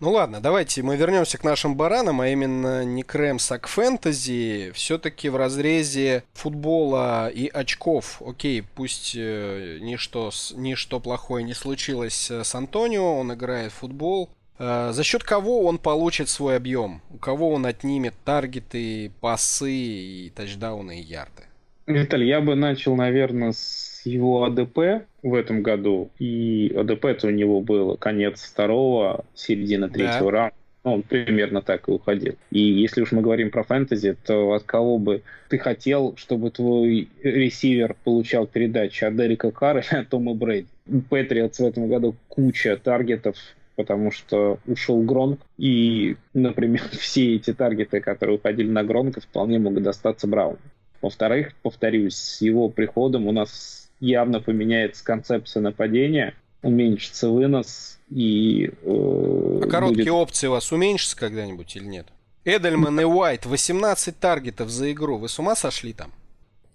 [0.00, 4.72] Ну ладно, давайте мы вернемся к нашим баранам, а именно не Крэмс, а к фэнтези.
[4.74, 12.54] Все-таки в разрезе футбола и очков, окей, пусть э, ничто, ничто плохое не случилось с
[12.56, 17.02] Антонио, он играет в футбол, Э, за счет кого он получит свой объем?
[17.10, 21.42] У кого он отнимет таргеты, пасы и тачдауны и ярды?
[21.86, 26.10] Виталий, я бы начал, наверное, с его АДП в этом году.
[26.18, 30.38] И АДП это у него было конец второго, середина третьего да.
[30.38, 30.54] раунда.
[30.84, 32.36] Ну, он примерно так и уходил.
[32.50, 37.08] И если уж мы говорим про фэнтези, то от кого бы ты хотел, чтобы твой
[37.22, 40.68] ресивер получал передачи от Дерека Карра или от Тома Брейди?
[41.08, 43.36] Патриотс в этом году куча таргетов
[43.76, 49.82] потому что ушел Гронк, и, например, все эти таргеты, которые уходили на Гронка, вполне могут
[49.82, 50.58] достаться Брауну.
[51.02, 58.70] Во-вторых, повторюсь, с его приходом у нас явно поменяется концепция нападения, уменьшится вынос и...
[58.82, 60.12] Э, а короткие будет...
[60.12, 62.06] опции у вас уменьшатся когда-нибудь или нет?
[62.44, 65.18] Эдельман и Уайт, 18 таргетов за игру.
[65.18, 66.12] Вы с ума сошли там?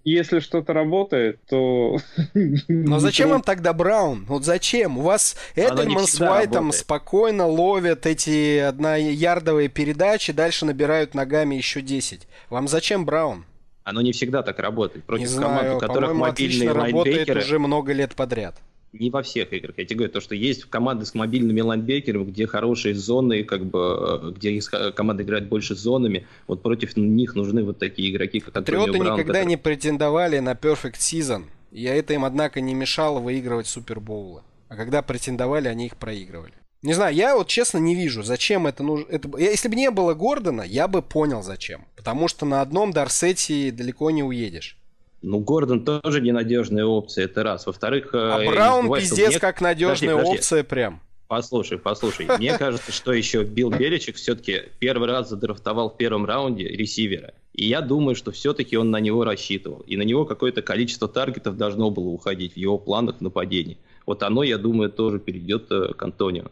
[0.04, 1.98] Если что-то работает, то...
[2.68, 4.24] Но зачем вам тогда Браун?
[4.26, 4.98] Вот зачем?
[4.98, 6.80] У вас Эдельман с Уайтом работает.
[6.80, 12.26] спокойно ловят эти одноярдовые передачи, дальше набирают ногами еще 10.
[12.48, 13.44] Вам зачем Браун?
[13.84, 15.04] Оно не всегда так работает.
[15.04, 18.56] Против не знаю, команд, у которых мобильные работает уже много лет подряд
[18.92, 19.78] не во всех играх.
[19.78, 23.78] Я тебе говорю, то, что есть команды с мобильными лайнбекерами, где хорошие зоны, как бы,
[24.22, 24.60] э, где
[24.92, 29.32] команда играет больше зонами, вот против них нужны вот такие игроки, как Патриоты Браун, никогда
[29.34, 29.46] который...
[29.46, 34.42] не претендовали на Perfect Season, и это им, однако, не мешало выигрывать Супербоулы.
[34.68, 36.54] А когда претендовали, они их проигрывали.
[36.82, 39.06] Не знаю, я вот честно не вижу, зачем это нужно.
[39.10, 39.28] Это...
[39.38, 41.84] Если бы не было Гордона, я бы понял, зачем.
[41.94, 44.79] Потому что на одном Дарсете далеко не уедешь.
[45.22, 47.66] Ну, Гордон тоже ненадежная опция, это раз.
[47.66, 48.10] Во-вторых...
[48.14, 49.38] А э, Браун бывает, пиздец мне...
[49.38, 50.38] как надежная подожди, подожди.
[50.38, 51.00] опция прям.
[51.30, 52.26] Послушай, послушай.
[52.38, 57.34] Мне кажется, что еще Билл Беличек все-таки первый раз задрафтовал в первом раунде ресивера.
[57.52, 59.80] И я думаю, что все-таки он на него рассчитывал.
[59.86, 63.78] И на него какое-то количество таргетов должно было уходить в его планах нападений.
[64.06, 66.46] Вот оно, я думаю, тоже перейдет э, к Антонио.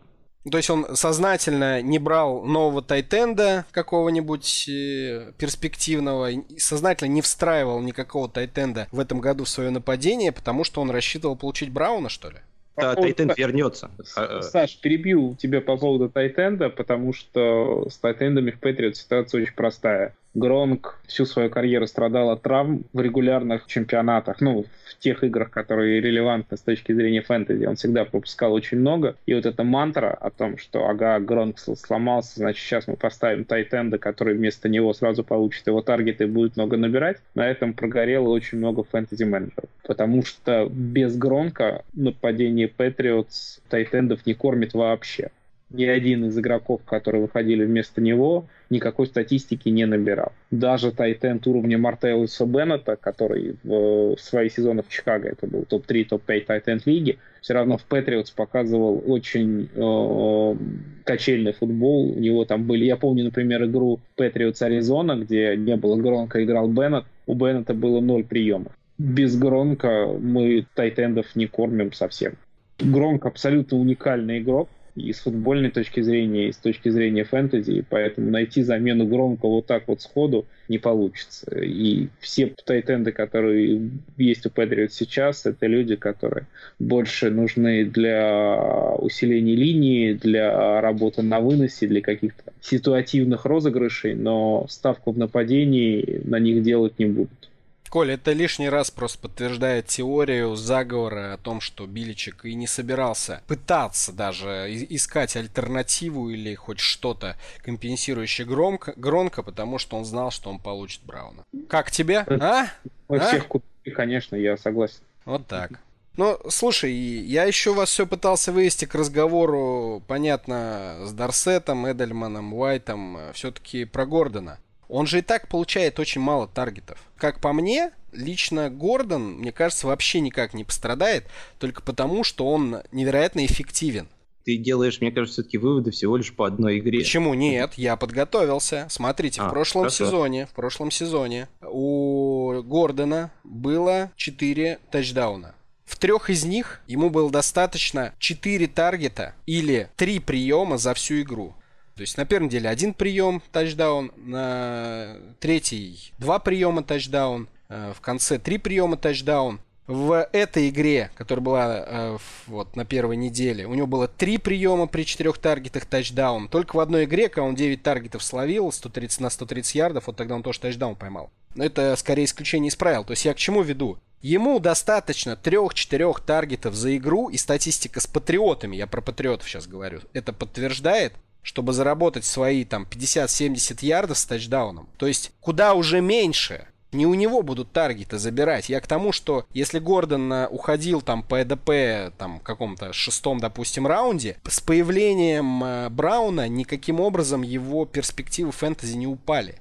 [0.51, 8.29] То есть он сознательно не брал нового тайтенда какого-нибудь э, перспективного, сознательно не встраивал никакого
[8.29, 12.39] тайтенда в этом году в свое нападение, потому что он рассчитывал получить Брауна, что ли?
[12.79, 13.91] Да, Тайтенд вернется.
[14.17, 19.43] А, э, Саш, перебью тебя по поводу Тайтенда, потому что с Тайтендами в Патриот ситуация
[19.43, 20.15] очень простая.
[20.39, 26.01] Гронк всю свою карьеру страдал от травм в регулярных чемпионатах, ну, в тех играх, которые
[26.01, 27.65] релевантны с точки зрения фэнтези.
[27.65, 29.17] Он всегда пропускал очень много.
[29.27, 33.99] И вот эта мантра о том, что, ага, Гронк сломался, значит, сейчас мы поставим Тайтенда,
[33.99, 38.59] который вместо него сразу получит его таргеты и будет много набирать, на этом прогорело очень
[38.59, 39.69] много фэнтези-менеджеров.
[39.87, 45.31] Потому что без Гронка нападение Патриотс Тайтендов не кормит вообще
[45.71, 50.33] ни один из игроков, которые выходили вместо него, никакой статистики не набирал.
[50.51, 56.05] Даже тайтенд уровня Мартеллиса Беннета, который в, в свои сезоны в Чикаго, это был топ-3,
[56.05, 60.57] топ-5 тайтенд лиги, все равно в Патриотс показывал очень э,
[61.05, 62.13] качельный футбол.
[62.13, 66.69] У него там были, я помню, например, игру Патриотс Аризона, где не было Гронка, играл
[66.69, 67.05] Беннет.
[67.27, 68.73] У Беннета было ноль приемов.
[68.99, 72.35] Без Гронка мы тайтендов не кормим совсем.
[72.79, 78.31] Гронк абсолютно уникальный игрок, и с футбольной точки зрения, и с точки зрения фэнтези, поэтому
[78.31, 81.51] найти замену громко вот так вот сходу не получится.
[81.61, 86.47] И все тайтенды, которые есть у Патриот сейчас, это люди, которые
[86.79, 95.13] больше нужны для усиления линии, для работы на выносе, для каких-то ситуативных розыгрышей, но ставку
[95.13, 97.48] в нападении на них делать не будут.
[97.89, 103.43] Коля, это лишний раз просто подтверждает теорию заговора о том, что Биличек и не собирался
[103.47, 110.51] пытаться даже искать альтернативу или хоть что-то компенсирующее громко, громко, потому что он знал, что
[110.51, 111.45] он получит Брауна.
[111.69, 112.67] Как тебе, а?
[113.09, 113.21] Во а?
[113.21, 115.01] всех купили, конечно, я согласен.
[115.25, 115.81] Вот так.
[116.19, 123.17] Ну, слушай, я еще вас все пытался вывести к разговору, понятно, с Дарсетом, Эдельманом, Уайтом,
[123.17, 124.59] э, все-таки про Гордона.
[124.89, 126.99] Он же и так получает очень мало таргетов.
[127.17, 131.27] Как по мне, лично Гордон, мне кажется, вообще никак не пострадает,
[131.59, 134.09] только потому, что он невероятно эффективен.
[134.45, 137.01] Ты делаешь, мне кажется, все-таки выводы всего лишь по одной игре.
[137.01, 137.75] Почему нет?
[137.77, 138.87] Я подготовился.
[138.89, 140.07] Смотрите, а, в прошлом хорошо.
[140.07, 145.55] сезоне, в прошлом сезоне у Гордона было 4 тачдауна.
[145.85, 151.55] В трех из них ему было достаточно 4 таргета или 3 приема за всю игру.
[151.99, 158.01] То есть на первом неделе один прием тачдаун, на третий два приема тачдаун, э, в
[158.01, 159.59] конце три приема тачдаун.
[159.89, 164.87] В этой игре, которая была э, вот на первой неделе, у него было три приема
[164.87, 166.47] при четырех таргетах тачдаун.
[166.47, 170.37] Только в одной игре, когда он 9 таргетов словил, 130 на 130 ярдов, вот тогда
[170.37, 171.33] он тоже тачдаун поймал.
[171.57, 173.03] Но это скорее исключение из правил.
[173.03, 173.99] То есть я к чему веду?
[174.23, 180.01] Ему достаточно 3-4 таргетов за игру, и статистика с патриотами, я про патриотов сейчас говорю,
[180.13, 184.89] это подтверждает, чтобы заработать свои там 50-70 ярдов с тачдауном.
[184.97, 186.67] То есть куда уже меньше.
[186.91, 188.71] Не у него будут таргеты забирать.
[188.71, 193.87] Я к тому, что если Гордон э, уходил там по ЭДП там каком-то шестом, допустим,
[193.87, 199.57] раунде, с появлением э, Брауна никаким образом его перспективы фэнтези не упали.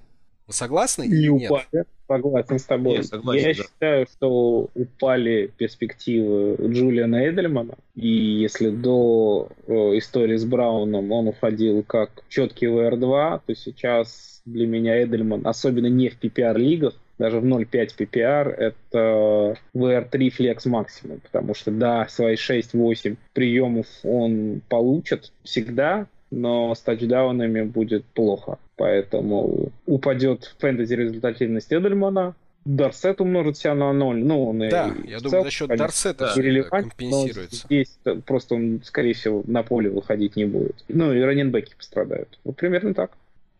[0.47, 1.05] Вы согласны?
[1.05, 1.85] Не упали.
[2.07, 2.95] Согласен с тобой.
[2.95, 3.63] Я, согласен, Я да.
[3.63, 7.75] считаю, что упали перспективы Джулиана Эдельмана.
[7.95, 14.65] И если до э, истории с Брауном он уходил как четкий VR2, то сейчас для
[14.65, 21.55] меня Эдельман, особенно не в PPR-лигах, даже в 0.5 PPR, это VR3 Flex максимум, потому
[21.55, 28.57] что, да, свои 6-8 приемов он получит всегда, но с тачдаунами будет плохо.
[28.75, 32.35] Поэтому упадет фэнтези результативность Эдельмана,
[32.67, 34.23] Дарсет умножит себя на ноль.
[34.23, 37.65] Ну, он да, и я думаю, за счет Дарсета да, компенсируется.
[37.65, 40.83] Здесь просто он, скорее всего, на поле выходить не будет.
[40.89, 42.37] Ну, и раненбеки пострадают.
[42.43, 43.11] Вот примерно так.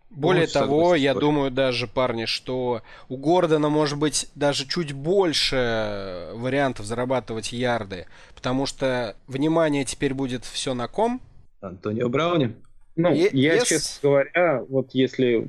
[0.10, 6.30] Более ну, того, я думаю даже, парни, что у Гордона может быть даже чуть больше
[6.34, 11.21] вариантов зарабатывать ярды, потому что внимание теперь будет все на ком,
[11.62, 12.56] Антонио Брауне?
[12.96, 13.65] Ну, е- я, есть.
[13.65, 15.48] честно говоря, вот если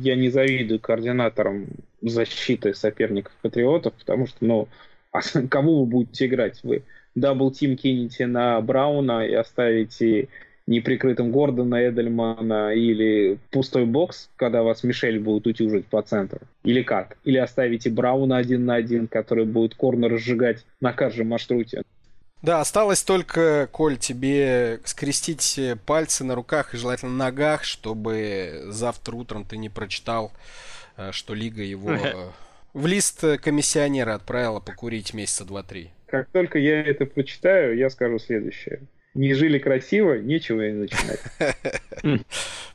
[0.00, 1.66] я не завидую координаторам
[2.00, 4.68] защиты соперников Патриотов, потому что, ну,
[5.12, 6.60] а кого вы будете играть?
[6.62, 10.28] Вы double team кинете на Брауна и оставите
[10.66, 16.40] неприкрытым Гордона, Эдельмана или пустой бокс, когда вас Мишель будет утюжить по центру?
[16.64, 17.18] Или как?
[17.24, 21.82] Или оставите Брауна один на один, который будет corner сжигать на каждом маршруте?
[22.42, 29.44] Да, осталось только, Коль, тебе скрестить пальцы на руках и желательно ногах, чтобы завтра утром
[29.44, 30.32] ты не прочитал,
[30.96, 32.30] э, что Лига его э,
[32.74, 35.90] в лист комиссионера отправила покурить месяца два-три.
[36.06, 38.82] Как только я это прочитаю, я скажу следующее.
[39.14, 41.20] Не жили красиво, нечего и начинать.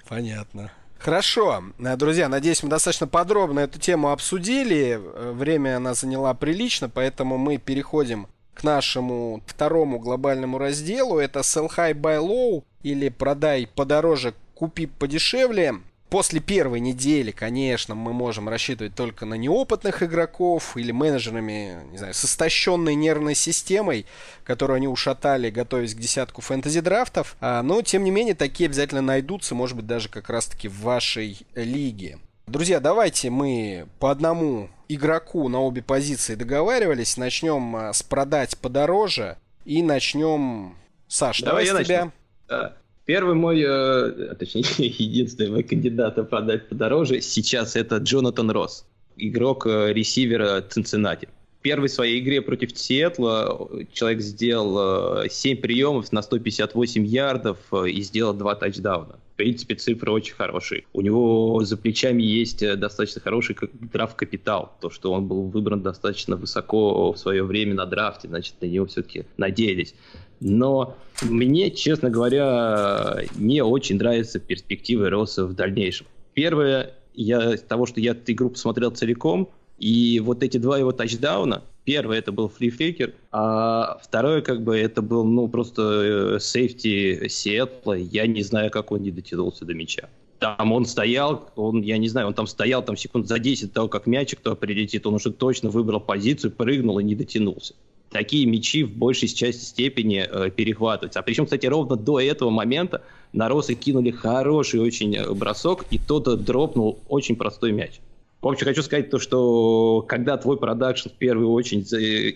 [0.09, 0.71] Понятно.
[0.97, 4.99] Хорошо, э, друзья, надеюсь, мы достаточно подробно эту тему обсудили.
[5.33, 11.17] Время она заняла прилично, поэтому мы переходим к нашему второму глобальному разделу.
[11.17, 15.75] Это Sell High Buy Low или продай подороже, купи подешевле.
[16.09, 22.13] После первой недели, конечно, мы можем рассчитывать только на неопытных игроков или менеджерами, не знаю,
[22.13, 24.05] с истощенной нервной системой,
[24.43, 27.37] которую они ушатали, готовясь к десятку фэнтези-драфтов.
[27.39, 31.47] А, но, тем не менее, такие обязательно найдутся, может быть, даже как раз-таки в вашей
[31.55, 32.19] лиге.
[32.45, 37.17] Друзья, давайте мы по одному игроку на обе позиции договаривались.
[37.17, 40.75] Начнем а, с продать подороже и начнем...
[41.07, 42.11] Саш, давай, давай с тебя.
[42.49, 42.71] Начну.
[43.05, 48.85] Первый мой, э, точнее, единственный мой кандидат а продать подороже сейчас это Джонатан Росс,
[49.17, 51.27] игрок э, ресивера Цинциннати.
[51.59, 58.01] В первой своей игре против Сиэтла человек сделал 7 э, приемов на 158 ярдов и
[58.01, 60.83] сделал 2 тачдауна принципе, цифры очень хорошие.
[60.93, 63.57] У него за плечами есть э, достаточно хороший
[63.91, 64.71] драфт-капитал.
[64.79, 68.85] То, что он был выбран достаточно высоко в свое время на драфте, значит, на него
[68.85, 69.95] все-таки надеялись.
[70.39, 76.05] Но мне, честно говоря, не очень нравятся перспективы Росса в дальнейшем.
[76.35, 79.49] Первое, я того, что я эту игру посмотрел целиком,
[79.79, 85.01] и вот эти два его тачдауна, Первый это был фрифликер, а второй как бы это
[85.01, 87.95] был ну просто сейфти Сиэтла.
[87.95, 90.07] Я не знаю, как он не дотянулся до мяча.
[90.39, 93.73] Там он стоял, он, я не знаю, он там стоял там секунд за 10 до
[93.73, 97.73] того, как мячик то прилетит, он уже точно выбрал позицию, прыгнул и не дотянулся.
[98.09, 101.19] Такие мячи в большей части степени э, перехватываются.
[101.19, 103.01] А причем, кстати, ровно до этого момента
[103.33, 107.99] на Росы кинули хороший очень э, бросок, и тот дропнул очень простой мяч.
[108.41, 111.93] В общем, хочу сказать то, что когда твой продакшн в первую очередь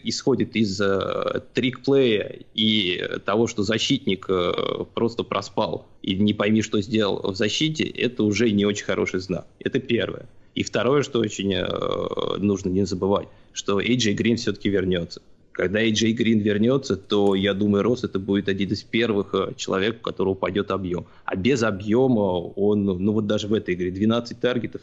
[0.07, 6.79] исходит из э, трикплея и того, что защитник э, просто проспал и не пойми, что
[6.81, 9.47] сделал в защите, это уже не очень хороший знак.
[9.59, 10.29] Это первое.
[10.53, 15.23] И второе, что очень э, нужно не забывать, что AJ Green все-таки вернется.
[15.55, 19.99] Когда AJ Грин вернется, то, я думаю, Рос это будет один из первых э, человек,
[19.99, 21.05] у которого упадет объем.
[21.23, 24.81] А без объема он, ну вот даже в этой игре, 12 таргетов,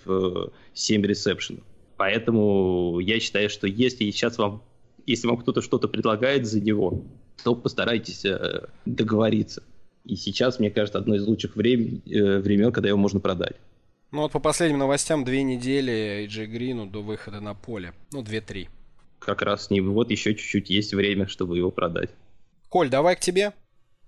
[0.72, 1.62] 7 э, ресепшенов.
[1.98, 4.62] Поэтому я считаю, что если сейчас вам,
[5.04, 7.02] если вам кто-то что-то предлагает за него,
[7.44, 9.62] то постарайтесь э, договориться.
[10.06, 13.56] И сейчас, мне кажется, одно из лучших времен, времен, когда его можно продать.
[14.10, 17.92] Ну вот по последним новостям, две недели AJ Грину до выхода на поле.
[18.10, 18.70] Ну, две-три
[19.24, 22.10] как раз не вот еще чуть-чуть есть время, чтобы его продать.
[22.68, 23.52] Коль, давай к тебе.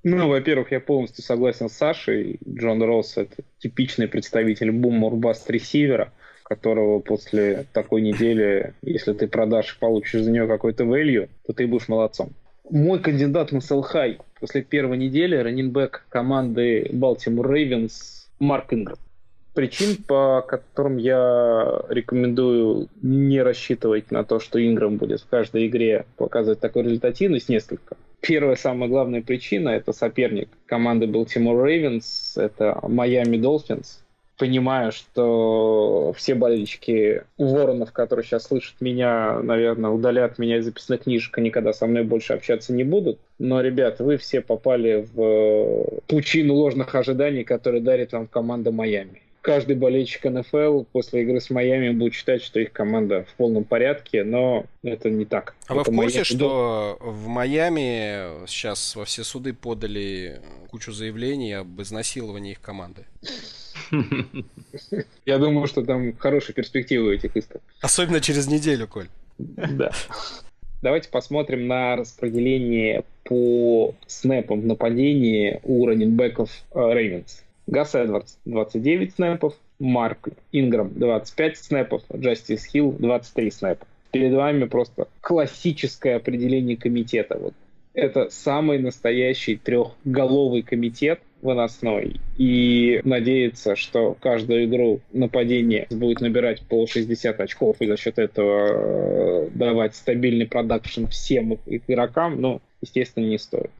[0.02, 2.38] Ну, во-первых, я полностью согласен с Сашей.
[2.46, 9.78] Джон Росс– это типичный представитель бум-мурбаст ресивера, которого после такой недели, если ты продашь и
[9.78, 12.32] получишь за нее какой-то value, то ты будешь молодцом.
[12.70, 18.98] Мой кандидат на Селхай после первой недели раннинбэк команды Baltimore Ravens Марк Инграм
[19.54, 26.04] причин, по которым я рекомендую не рассчитывать на то, что Инграм будет в каждой игре
[26.16, 27.96] показывать такую результативность, несколько.
[28.20, 33.98] Первая, самая главная причина– это соперник команды Baltimore Ravens, это Miami Dolphins.
[34.38, 41.38] понимаю, что все болельщики воронов, которые сейчас слышат меня, наверное, удалят меня из записных книжек
[41.38, 43.18] и никогда со мной больше общаться не будут.
[43.38, 49.76] Но, ребята, вы все попали в пучину ложных ожиданий, которые дарит вам команда Майами каждый
[49.76, 54.64] болельщик НФЛ после игры с Майами будет считать, что их команда в полном порядке, но
[54.82, 55.54] это не так.
[55.66, 56.24] А это вы в курсе, Майами...
[56.24, 60.40] что в Майами сейчас во все суды подали
[60.70, 63.04] кучу заявлений об изнасиловании их команды?
[65.26, 67.60] Я думаю, что там хорошие перспективы у этих исков.
[67.82, 69.08] Особенно через неделю, Коль.
[69.36, 69.92] Да.
[70.80, 77.43] Давайте посмотрим на распределение по снэпам в нападении у раненбеков Рейвенс.
[77.66, 83.86] Гас Эдвардс 29 снэпов, Марк Инграм 25 снэпов, Джастис Хилл 23 снэпа.
[84.12, 87.38] Перед вами просто классическое определение комитета.
[87.38, 87.54] Вот
[87.94, 92.20] это самый настоящий трехголовый комитет выносной.
[92.36, 99.46] И надеяться, что каждую игру нападение будет набирать по 60 очков и за счет этого
[99.46, 103.70] э, давать стабильный продакшн всем игрокам, ну, естественно, не стоит.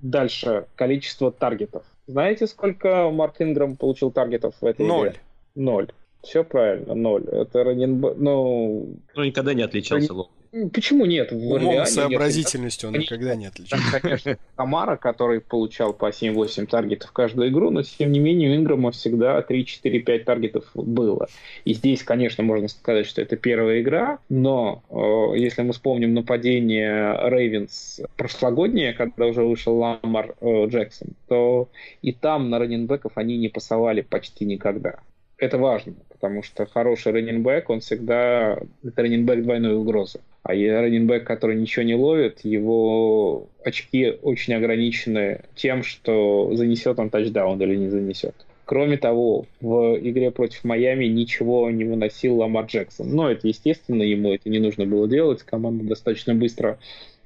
[0.00, 1.84] Дальше количество таргетов.
[2.06, 5.08] Знаете, сколько Марк Инграм получил таргетов в этой ноль.
[5.08, 5.20] игре?
[5.54, 5.92] Ноль.
[6.22, 7.24] Все правильно, ноль.
[7.24, 8.14] Это раненб...
[8.16, 8.96] Ну...
[9.14, 10.26] ну, никогда не отличался Ран...
[10.70, 11.32] Почему нет?
[11.32, 14.00] В Умом, сообразительностью он никогда не отличался.
[14.02, 18.90] конечно, Камара, который получал по 7-8 таргетов каждую игру, но тем не менее у Инграма
[18.90, 21.28] всегда 3-4-5 таргетов было.
[21.64, 27.18] И здесь, конечно, можно сказать, что это первая игра, но э, если мы вспомним нападение
[27.30, 31.70] Рейвенс прошлогоднее, когда уже вышел Ламар э, Джексон, то
[32.02, 34.98] и там на раненбеков они не пасовали почти никогда
[35.42, 40.20] это важно, потому что хороший раненбэк, он всегда это раненбэк двойной угрозы.
[40.44, 47.60] А раненбэк, который ничего не ловит, его очки очень ограничены тем, что занесет он тачдаун
[47.60, 48.36] или не занесет.
[48.66, 53.12] Кроме того, в игре против Майами ничего не выносил Ламар Джексон.
[53.12, 55.42] Но это естественно, ему это не нужно было делать.
[55.42, 56.78] Команда достаточно быстро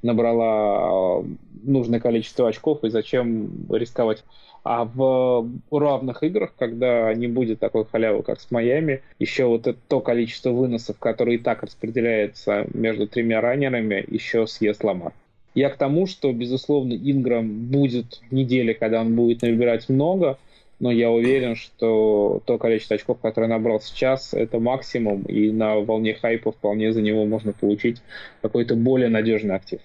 [0.03, 1.23] набрала
[1.63, 4.25] нужное количество очков, и зачем рисковать
[4.67, 9.79] а в равных играх, когда не будет такой халявы, как с Майами, еще вот это
[9.87, 15.13] то количество выносов, которое и так распределяется между тремя раннерами, еще съест Ламар.
[15.55, 20.37] Я к тому, что, безусловно, Инграм будет в неделе, когда он будет набирать много,
[20.81, 26.15] но я уверен, что то количество очков, которое набрал сейчас, это максимум, и на волне
[26.15, 28.03] хайпа вполне за него можно получить
[28.43, 29.81] какой-то более надежный актив.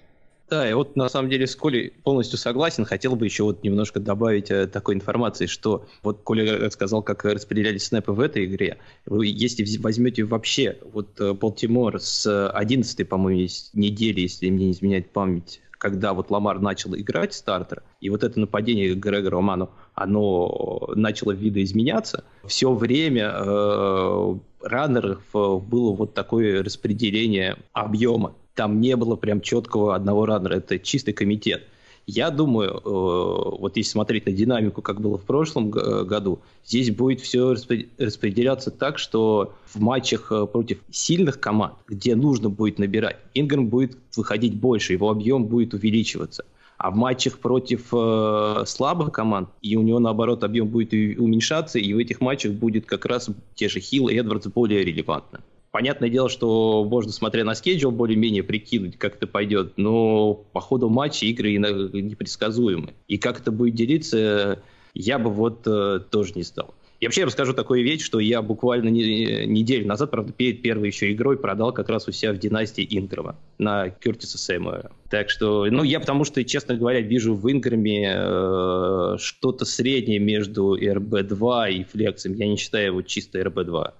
[0.52, 2.84] Да, и вот на самом деле с Колей полностью согласен.
[2.84, 7.84] Хотел бы еще вот немножко добавить э, такой информации, что вот Коля сказал, как распределялись
[7.84, 8.76] снэпы в этой игре.
[9.06, 15.08] Вы, если возьмете вообще вот э, Балтимор с 11 по-моему, недели, если мне не изменяет
[15.10, 21.32] память, когда вот Ламар начал играть стартер, и вот это нападение Грегора Роману, оно начало
[21.32, 29.40] видоизменяться, все время э, раннеров э, было вот такое распределение объема там не было прям
[29.40, 31.62] четкого одного раннера, это чистый комитет.
[32.06, 37.20] Я думаю, э, вот если смотреть на динамику, как было в прошлом году, здесь будет
[37.20, 37.54] все
[37.98, 43.96] распределяться так, что в матчах э, против сильных команд, где нужно будет набирать, Инграм будет
[44.16, 46.44] выходить больше, его объем будет увеличиваться.
[46.76, 51.94] А в матчах против э, слабых команд, и у него, наоборот, объем будет уменьшаться, и
[51.94, 55.38] в этих матчах будет как раз те же Хилл и Эдвардс более релевантны.
[55.72, 60.90] Понятное дело, что можно, смотря на скеджул, более-менее прикинуть, как это пойдет, но по ходу
[60.90, 62.92] матча игры непредсказуемы.
[63.08, 64.62] И как это будет делиться,
[64.92, 66.74] я бы вот э, тоже не стал.
[67.00, 71.10] Я вообще расскажу такую вещь, что я буквально не, неделю назад, правда, перед первой еще
[71.10, 74.92] игрой продал как раз у себя в династии Инграма на Кертиса Сэмуэла.
[75.08, 80.76] Так что, ну, я потому что, честно говоря, вижу в Инграме э, что-то среднее между
[80.76, 82.34] РБ-2 и Флексом.
[82.34, 83.94] Я не считаю его чисто РБ-2.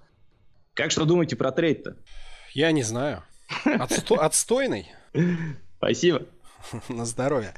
[0.74, 1.96] Как что думаете про трейд-то?
[2.54, 3.22] Я не знаю.
[3.64, 4.14] Отсто...
[4.24, 4.90] Отстойный?
[5.76, 6.22] Спасибо.
[6.88, 7.52] На здоровье.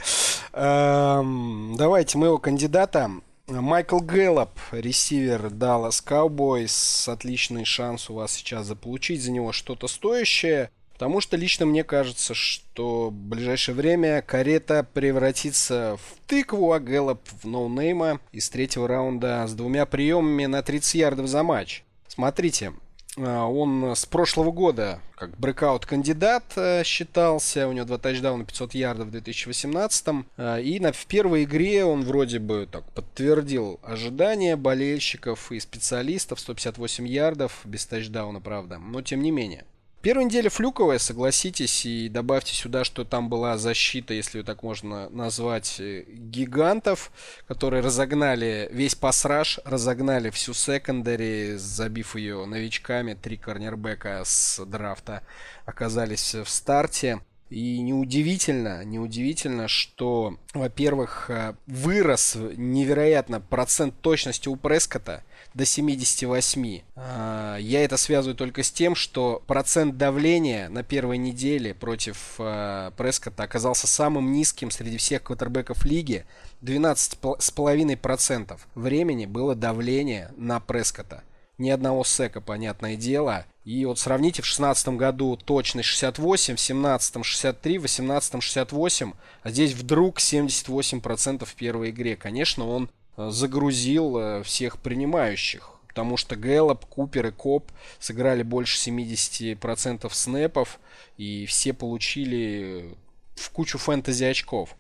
[0.53, 3.11] Эм, давайте моего кандидата.
[3.47, 7.09] Майкл Гэллоп, ресивер Dallas Cowboys.
[7.13, 10.71] Отличный шанс у вас сейчас заполучить за него что-то стоящее.
[10.95, 17.21] Потому что лично мне кажется, что в ближайшее время карета превратится в тыкву, а Гэллоп
[17.43, 21.85] в ноунейма из третьего раунда с двумя приемами на 30 ярдов за матч.
[22.09, 22.73] Смотрите,
[23.17, 27.69] он с прошлого года как breakout кандидат э, считался.
[27.69, 30.07] У него два тачдауна, 500 ярдов в 2018.
[30.37, 36.41] А, и на, в первой игре он вроде бы так подтвердил ожидания болельщиков и специалистов.
[36.41, 38.79] 158 ярдов без тачдауна, правда.
[38.79, 39.65] Но тем не менее.
[40.05, 45.77] Первая неделя флюковая, согласитесь, и добавьте сюда, что там была защита, если так можно назвать,
[45.81, 47.11] э, гигантов,
[47.49, 53.15] которые разогнали весь пасраж, разогнали всю секондари, забив ее новичками.
[53.15, 55.23] Три корнербека с драфта
[55.65, 57.23] оказались в старте.
[57.49, 65.25] И неудивительно, неудивительно, что, во-первых, э, вырос невероятно процент точности у Прескота–
[65.55, 66.83] до 78.
[66.97, 72.91] А, я это связываю только с тем, что процент давления на первой неделе против а,
[72.93, 76.27] Прескота оказался самым низким среди всех квотербеков лиги.
[76.63, 81.23] 12,5% времени было давление на Прескота.
[81.57, 83.47] Ни одного сека, понятное дело.
[83.65, 89.51] И вот сравните, в 2016 году точность 68, в 17 63, в 18 68, а
[89.51, 92.17] здесь вдруг 78% в первой игре.
[92.17, 95.71] Конечно, он загрузил э, всех принимающих.
[95.89, 100.81] Потому что Гэллоп, Купер и Коп сыграли больше 70% снэпов,
[101.17, 102.97] и все получили
[103.37, 104.77] в кучу фэнтези очков.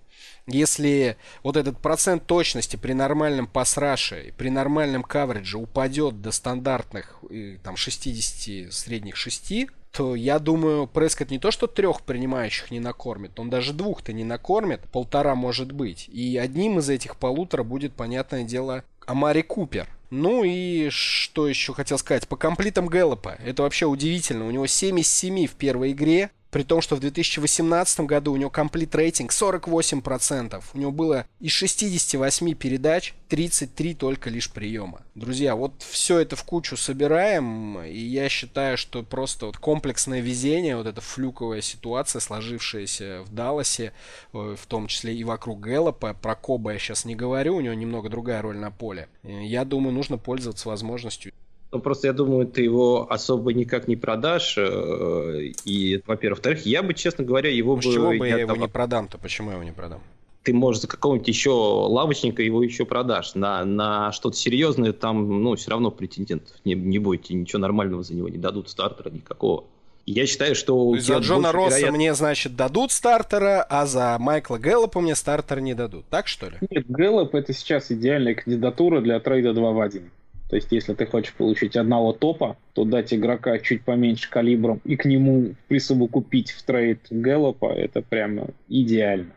[0.47, 7.20] Если вот этот процент точности при нормальном пасраше, при нормальном каверидже упадет до стандартных
[7.62, 13.38] там, 60, средних 6, то я думаю, Прескотт не то, что трех принимающих не накормит,
[13.38, 16.09] он даже двух-то не накормит, полтора может быть.
[16.09, 19.88] И одним из этих полутора будет, понятное дело, Амари Купер.
[20.11, 22.26] Ну и что еще хотел сказать?
[22.26, 23.36] По комплитам Гэллопа.
[23.45, 24.47] Это вообще удивительно.
[24.47, 26.30] У него 7 из 7 в первой игре.
[26.55, 30.62] При том, что в 2018 году у него комплит рейтинг 48%.
[30.72, 35.02] У него было из 68 передач 33 только лишь приема.
[35.16, 40.76] Друзья, вот все это в кучу собираем, и я считаю, что просто вот комплексное везение,
[40.76, 43.92] вот эта флюковая ситуация, сложившаяся в Далласе,
[44.32, 47.74] э, в том числе и вокруг Гэллопа, про Коба я сейчас не говорю, у него
[47.74, 49.09] немного другая роль на поле.
[49.24, 51.32] Я думаю, нужно пользоваться возможностью
[51.75, 54.55] ну, просто я думаю, ты его особо никак не продашь.
[54.57, 56.39] Э, и, во-первых.
[56.39, 57.83] Во-вторых, я бы, честно говоря, его ну, бы...
[57.83, 59.18] чего бы я его не продам-то?
[59.18, 60.01] Почему я его не продам?
[60.45, 63.35] Ты, может, за какого-нибудь еще лавочника его еще продашь.
[63.35, 67.29] На, на что-то серьезное там, ну, все равно претендентов не, не будет.
[67.31, 69.64] И ничего нормального за него не дадут, стартера никакого.
[70.07, 70.91] Я считаю, что...
[70.91, 71.95] То есть за Джона Росса вероят...
[71.97, 76.05] мне, значит, дадут стартера, а за Майкла Гэллопа мне стартер не дадут.
[76.11, 76.59] Так, что ли?
[76.70, 80.11] Нет, Гэллоп это сейчас идеальная кандидатура для трейда 2 в 1.
[80.55, 84.94] То есть, если ты хочешь получить одного топа, то дать игрока чуть поменьше калибром и
[84.94, 89.32] к нему присовокупить в трейд Гэллопа, это прямо идеально.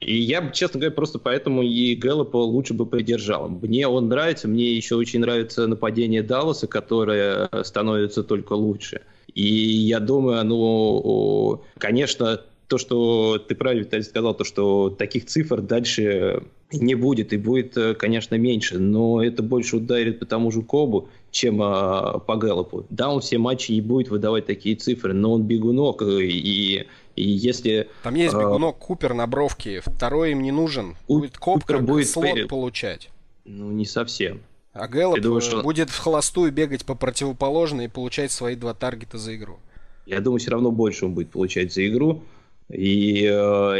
[0.00, 3.50] И я, честно говоря, просто поэтому и Гэллопа лучше бы придержал.
[3.50, 9.02] Мне он нравится, мне еще очень нравится нападение Далласа, которое становится только лучше.
[9.34, 15.60] И я думаю, ну, конечно, то, что ты правильно Виталий сказал, то, что таких цифр
[15.60, 16.42] дальше
[16.72, 21.08] не будет, и будет, э, конечно, меньше, но это больше ударит по тому же Кобу,
[21.30, 22.86] чем а, по Гэллопу.
[22.90, 26.86] Да, он все матчи не будет выдавать такие цифры, но он бегунок, э, и,
[27.16, 27.88] и если...
[28.02, 30.96] Там есть а, бегунок а, Купер на бровке, второй им не нужен.
[31.06, 32.48] Будет Коп как будет слот перед...
[32.48, 33.10] получать.
[33.44, 34.40] Ну, не совсем.
[34.72, 35.62] А Гэллоп думаешь, что...
[35.62, 39.58] будет в холостую бегать по противоположной и получать свои два таргета за игру.
[40.06, 42.22] Я думаю, все равно больше он будет получать за игру.
[42.70, 43.32] И э,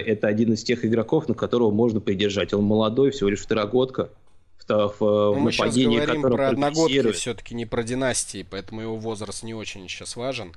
[0.06, 2.52] это один из тех игроков, на которого можно придержать.
[2.52, 4.10] Он молодой, всего лишь второгодка.
[4.58, 8.96] В, в, Но в мы сейчас говорим про одногодки, все-таки не про династии, поэтому его
[8.96, 10.54] возраст не очень сейчас важен.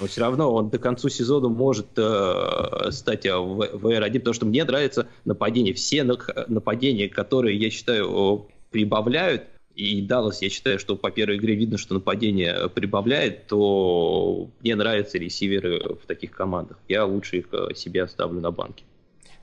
[0.00, 4.34] Но все равно он до конца сезона может э, стать э, в, в R1, потому
[4.34, 5.74] что мне нравится нападение.
[5.74, 9.44] Все нападения, которые, я считаю, прибавляют,
[9.80, 15.16] и Даллас, я считаю, что по первой игре видно, что нападение прибавляет, то мне нравятся
[15.16, 16.78] ресиверы в таких командах.
[16.86, 18.84] Я лучше их э, себе оставлю на банке.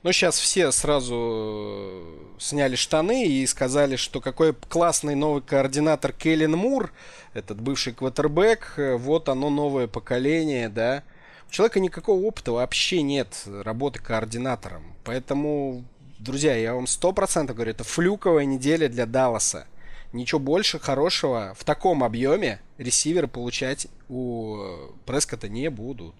[0.04, 6.52] Ну, сейчас все сразу э, сняли штаны и сказали, что какой классный новый координатор Келлен
[6.52, 6.92] Мур,
[7.34, 11.02] этот бывший квотербек, э, вот оно новое поколение, да.
[11.48, 14.84] У человека никакого опыта вообще нет работы координатором.
[15.02, 15.82] Поэтому,
[16.20, 19.66] друзья, я вам сто процентов говорю, это флюковая неделя для Далласа
[20.12, 24.58] ничего больше хорошего в таком объеме ресиверы получать у
[25.06, 26.14] Прескота не будут.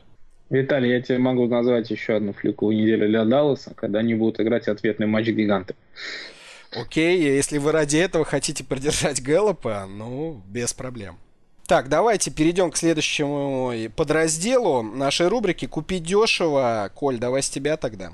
[0.50, 4.66] Виталий, я тебе могу назвать еще одну флюковую неделю для Далласа, когда они будут играть
[4.68, 5.74] ответный матч гиганты.
[6.72, 11.18] Окей, если вы ради этого хотите продержать Гэллопа, ну, без проблем.
[11.66, 16.90] Так, давайте перейдем к следующему подразделу нашей рубрики «Купить дешево».
[16.94, 18.12] Коль, давай с тебя тогда.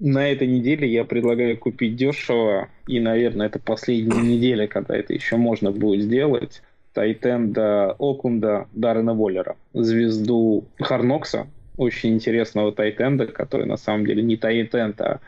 [0.00, 5.36] На этой неделе я предлагаю купить дешево, и, наверное, это последняя неделя, когда это еще
[5.36, 6.62] можно будет сделать.
[6.94, 11.46] Тайтенда Окунда Даррена Воллера, звезду Харнокса,
[11.76, 15.20] очень интересного тайтенда, который на самом деле не тайтенд, а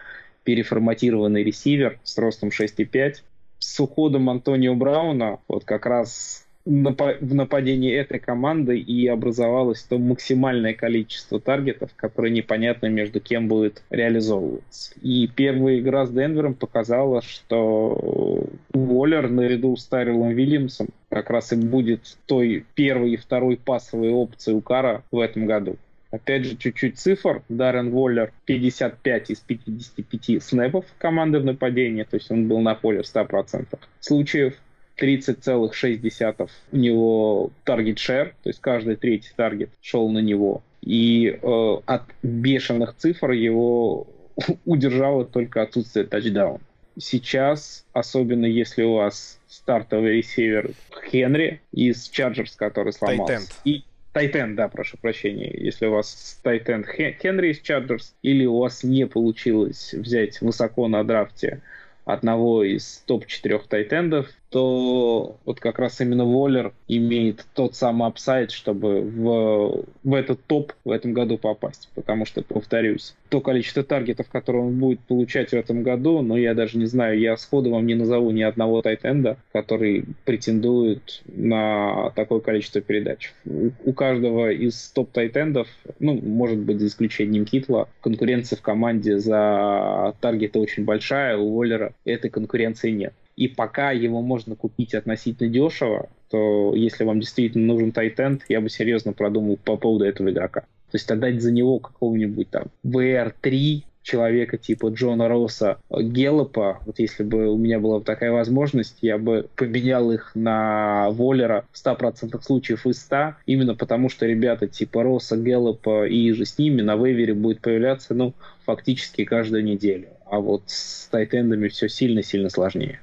[0.42, 3.16] переформатированный ресивер с ростом 6,5.
[3.58, 10.74] С уходом Антонио Брауна, вот как раз в нападении этой команды и образовалось то максимальное
[10.74, 14.94] количество таргетов, которые непонятно между кем будет реализовываться.
[15.02, 21.56] И первая игра с Денвером показала, что Уоллер наряду с Тайрелом Вильямсом как раз и
[21.56, 25.76] будет той первой и второй пасовой опцией у Кара в этом году.
[26.12, 27.42] Опять же, чуть-чуть цифр.
[27.48, 33.02] Даррен Воллер 55 из 55 снэпов команды в нападении, то есть он был на поле
[33.02, 34.54] в 100% случаев.
[35.02, 40.62] 30,6 у него таргет шер, то есть каждый третий таргет шел на него.
[40.80, 44.06] И э, от бешеных цифр его
[44.64, 46.60] удержало только отсутствие тачдаун.
[46.98, 50.72] Сейчас, особенно если у вас стартовый ресивер
[51.10, 53.34] Хенри из Чарджерс, который сломался.
[53.34, 53.60] Тайтенд.
[53.64, 55.50] И тайтенд, да, прошу прощения.
[55.52, 61.02] Если у вас тайтенд Хенри из Чарджерс, или у вас не получилось взять высоко на
[61.02, 61.62] драфте
[62.04, 69.00] одного из топ-4 тайтендов, то вот как раз именно Воллер имеет тот самый upside, чтобы
[69.00, 71.88] в, в этот топ в этом году попасть.
[71.94, 76.52] Потому что, повторюсь, то количество таргетов, которые он будет получать в этом году, но я
[76.52, 82.40] даже не знаю, я сходу вам не назову ни одного тайтенда, который претендует на такое
[82.40, 83.32] количество передач.
[83.46, 85.66] У каждого из топ-тайтендов,
[85.98, 91.94] ну, может быть, за исключением Китла, конкуренция в команде за таргеты очень большая, у Воллера
[92.04, 97.92] этой конкуренции нет и пока его можно купить относительно дешево, то если вам действительно нужен
[97.92, 100.62] тайтенд, я бы серьезно продумал по поводу этого игрока.
[100.90, 107.22] То есть отдать за него какого-нибудь там VR3 человека типа Джона Росса, Геллопа, вот если
[107.22, 112.86] бы у меня была такая возможность, я бы поменял их на Воллера в 100% случаев
[112.86, 117.34] из 100, именно потому что ребята типа Росса, Геллопа и же с ними на вейвере
[117.34, 118.34] будет появляться, ну,
[118.66, 120.08] фактически каждую неделю.
[120.26, 123.00] А вот с тайтендами все сильно-сильно сложнее.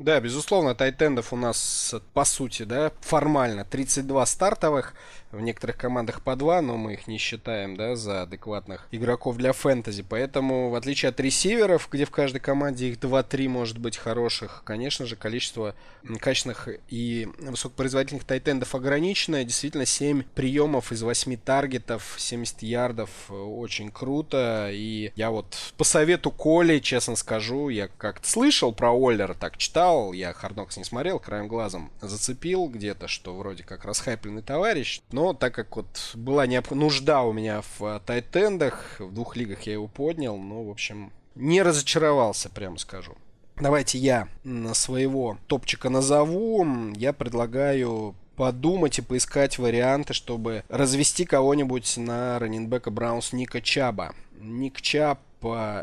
[0.00, 4.94] Да, безусловно, тайтендов у нас, по сути, да, формально 32 стартовых,
[5.32, 9.52] в некоторых командах по два, но мы их не считаем, да, за адекватных игроков для
[9.52, 10.04] фэнтези.
[10.08, 15.06] Поэтому, в отличие от ресиверов, где в каждой команде их 2-3 может быть хороших, конечно
[15.06, 15.74] же, количество
[16.20, 19.44] качественных и высокопроизводительных тайтендов ограниченное.
[19.44, 24.70] Действительно, 7 приемов из 8 таргетов, 70 ярдов, э, очень круто.
[24.72, 30.12] И я вот по совету Коли, честно скажу, я как-то слышал про Оллера, так читал,
[30.12, 35.34] я Харднокс не смотрел, краем глазом зацепил где-то, что вроде как расхайпленный товарищ, но но
[35.34, 36.70] так как вот была необ...
[36.70, 41.12] нужда у меня в э, тайтендах, в двух лигах я его поднял, ну, в общем,
[41.34, 43.12] не разочаровался, прямо скажу.
[43.60, 44.28] Давайте я
[44.72, 46.66] своего топчика назову.
[46.96, 54.14] Я предлагаю подумать и поискать варианты, чтобы развести кого-нибудь на раненбека Браунс Ника Чаба.
[54.40, 55.20] Ник Чаб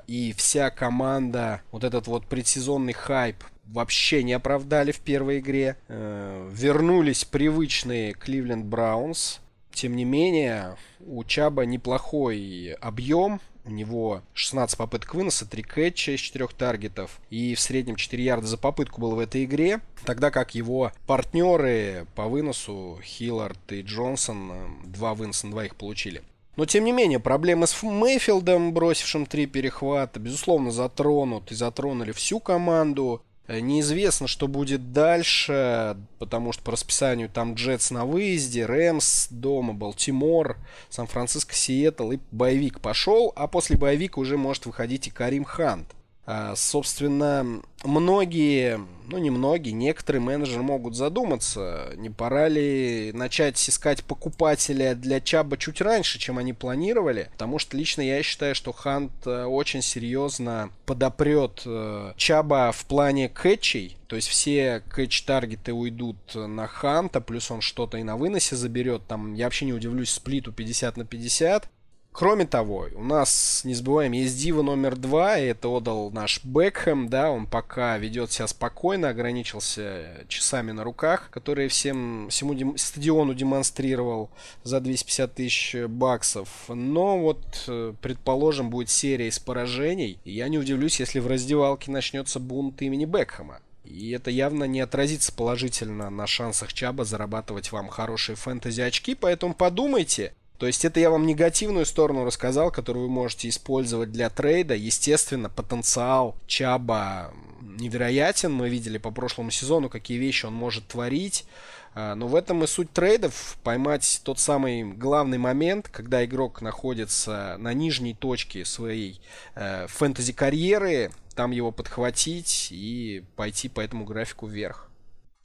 [0.07, 5.77] и вся команда, вот этот вот предсезонный хайп вообще не оправдали в первой игре.
[5.87, 9.39] Э, вернулись привычные Кливленд Браунс.
[9.71, 13.39] Тем не менее, у Чаба неплохой объем.
[13.65, 17.19] У него 16 попыток выноса, 3 кэтча из 4 таргетов.
[17.29, 19.81] И в среднем 4 ярда за попытку было в этой игре.
[20.05, 26.23] Тогда как его партнеры по выносу, Хиллард и Джонсон, 2 выноса, 2 их получили.
[26.55, 32.39] Но, тем не менее, проблемы с Мейфилдом, бросившим три перехвата, безусловно, затронут и затронули всю
[32.39, 33.21] команду.
[33.47, 39.73] Э, неизвестно, что будет дальше, потому что по расписанию там Джетс на выезде, Рэмс дома,
[39.73, 40.57] Балтимор,
[40.89, 45.87] Сан-Франциско, Сиэтл и боевик пошел, а после боевика уже может выходить и Карим Хант.
[46.29, 54.03] А, собственно, многие, ну не многие, некоторые менеджеры могут задуматься, не пора ли начать искать
[54.03, 59.13] покупателя для Чаба чуть раньше, чем они планировали, потому что лично я считаю, что Хант
[59.25, 66.67] э, очень серьезно подопрет э, Чаба в плане кэтчей, то есть все кэтч-таргеты уйдут на
[66.67, 70.97] Ханта, плюс он что-то и на выносе заберет, там я вообще не удивлюсь сплиту 50
[70.97, 71.69] на 50,
[72.17, 77.09] Кроме того, у нас, не забываем, есть Дива номер два, и это отдал наш Бекхэм,
[77.09, 83.35] да, он пока ведет себя спокойно, ограничился часами на руках, которые всем, всему дем, стадиону
[83.35, 84.31] демонстрировал
[84.63, 86.49] за 250 тысяч баксов.
[86.69, 91.91] Но вот, э, предположим, будет серия из поражений, и я не удивлюсь, если в раздевалке
[91.91, 93.59] начнется бунт имени Бекхэма.
[93.85, 100.33] И это явно не отразится положительно на шансах Чаба зарабатывать вам хорошие фэнтези-очки, поэтому подумайте,
[100.57, 104.73] то есть это я вам негативную сторону рассказал, которую вы можете использовать для трейда.
[104.73, 107.31] Естественно, потенциал Чаба
[107.61, 108.51] невероятен.
[108.51, 111.45] Мы видели по прошлому сезону, какие вещи он может творить.
[111.93, 113.57] А, но в этом и суть трейдов.
[113.63, 119.21] Поймать тот самый главный момент, когда игрок находится на нижней точке своей
[119.53, 124.89] э, фэнтези-карьеры, там его подхватить и пойти по этому графику вверх.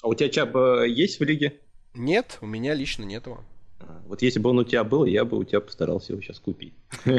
[0.01, 0.57] А у тебя Чаб
[0.87, 1.61] есть в лиге?
[1.95, 3.45] Нет, у меня лично нет его.
[4.07, 6.75] Вот если бы он у тебя был, я бы у тебя постарался его сейчас купить.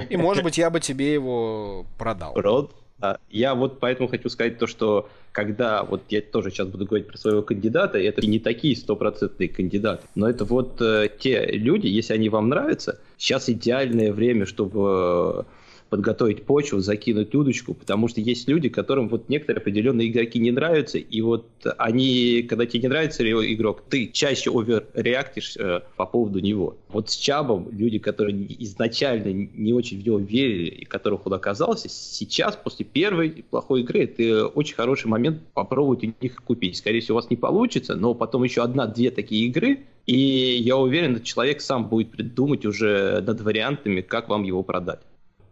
[0.10, 2.34] И, может быть, я бы тебе его продал.
[2.36, 2.76] Род?
[3.00, 7.08] А, я вот поэтому хочу сказать то, что когда, вот я тоже сейчас буду говорить
[7.08, 12.14] про своего кандидата, это не такие стопроцентные кандидаты, но это вот э, те люди, если
[12.14, 15.46] они вам нравятся, сейчас идеальное время, чтобы
[15.94, 20.98] подготовить почву, закинуть удочку, потому что есть люди, которым вот некоторые определенные игроки не нравятся,
[20.98, 21.46] и вот
[21.78, 26.78] они, когда тебе не нравится игрок, ты чаще оверреактишь э, по поводу него.
[26.90, 31.90] Вот с Чабом люди, которые изначально не очень в него верили, и которых он оказался,
[31.90, 36.76] сейчас, после первой плохой игры, это очень хороший момент попробовать у них купить.
[36.76, 40.18] Скорее всего, у вас не получится, но потом еще одна-две такие игры, и
[40.60, 45.02] я уверен, человек сам будет придумать уже над вариантами, как вам его продать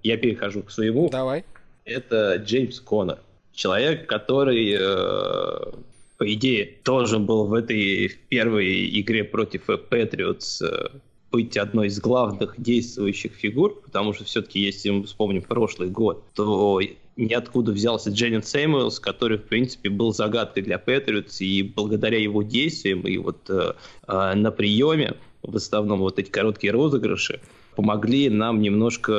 [0.04, 1.10] я перехожу к своему.
[1.10, 1.44] Давай.
[1.86, 3.20] Это Джеймс Коннор.
[3.54, 5.72] Человек, который, э,
[6.18, 10.90] по идее, должен был в этой первой игре против Патриотс э,
[11.32, 16.80] быть одной из главных действующих фигур, потому что все-таки, если мы вспомним прошлый год, то
[17.16, 23.02] ниоткуда взялся Дженнин Сэмюэлс, который, в принципе, был загадкой для Патриотс, и благодаря его действиям
[23.02, 23.74] и вот э,
[24.08, 27.42] э, на приеме, в основном вот эти короткие розыгрыши,
[27.76, 29.12] помогли нам немножко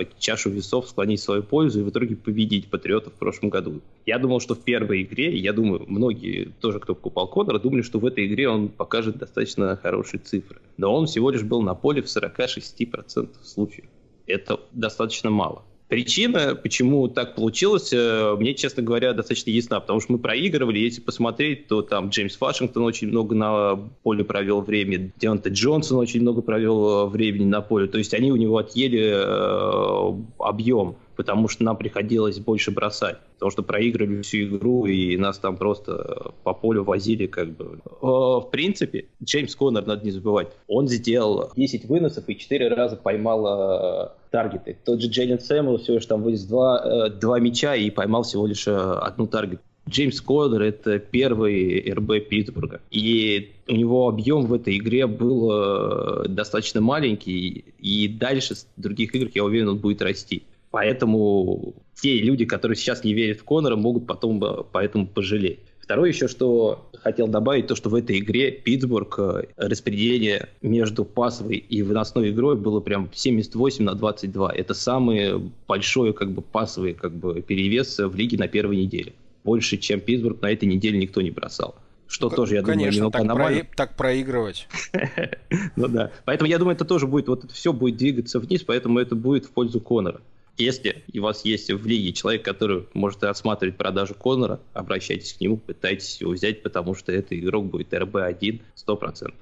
[0.00, 3.80] э, чашу весов склонить в свою пользу и в итоге победить Патриотов в прошлом году.
[4.04, 7.98] Я думал, что в первой игре, я думаю, многие тоже, кто покупал Конора, думали, что
[7.98, 10.60] в этой игре он покажет достаточно хорошие цифры.
[10.76, 13.86] Но он всего лишь был на поле в 46% случаев.
[14.26, 15.62] Это достаточно мало.
[15.88, 21.00] Причина, почему так получилось, э, мне, честно говоря, достаточно ясна, потому что мы проигрывали, если
[21.00, 26.42] посмотреть, то там Джеймс Вашингтон очень много на поле провел времени, Деонте Джонсон очень много
[26.42, 31.64] провел э, времени на поле, то есть они у него отъели э, объем потому что
[31.64, 36.84] нам приходилось больше бросать, потому что проиграли всю игру, и нас там просто по полю
[36.84, 37.80] возили как бы.
[38.00, 43.46] В принципе, Джеймс Коннор, надо не забывать, он сделал 10 выносов и 4 раза поймал
[43.46, 44.76] э, таргеты.
[44.84, 48.46] Тот же Джейлен Сэмюэл всего лишь там вынес два, э, два мяча и поймал всего
[48.46, 49.60] лишь э, одну таргет.
[49.88, 52.80] Джеймс Коннор— это первый РБ Питтсбурга.
[52.90, 59.30] И у него объем в этой игре был достаточно маленький, и дальше с других игр,
[59.32, 60.42] я уверен, он будет расти.
[60.72, 65.60] Поэтому те люди, которые сейчас не верят в Конора, могут потом э, поэтому пожалеть.
[65.86, 71.58] Второе еще, что хотел добавить, то, что в этой игре Питтсбург э, распределение между пасовой
[71.58, 74.52] и выносной игрой было прям 78 на 22.
[74.52, 79.12] Это самый большой как бы пасовый как бы перевес в лиге на первой неделе.
[79.44, 81.76] Больше, чем Питтсбург на этой неделе никто не бросал.
[82.08, 83.76] Что К- тоже, я конечно, думаю, так, про...
[83.76, 84.66] так проигрывать.
[85.76, 86.10] ну да.
[86.24, 89.44] Поэтому я думаю, это тоже будет, вот это все будет двигаться вниз, поэтому это будет
[89.44, 90.20] в пользу Конора.
[90.58, 95.58] Если у вас есть в лиге человек, который может рассматривать продажу Конора, обращайтесь к нему,
[95.58, 99.34] пытайтесь его взять, потому что этот игрок будет РБ-1 100%.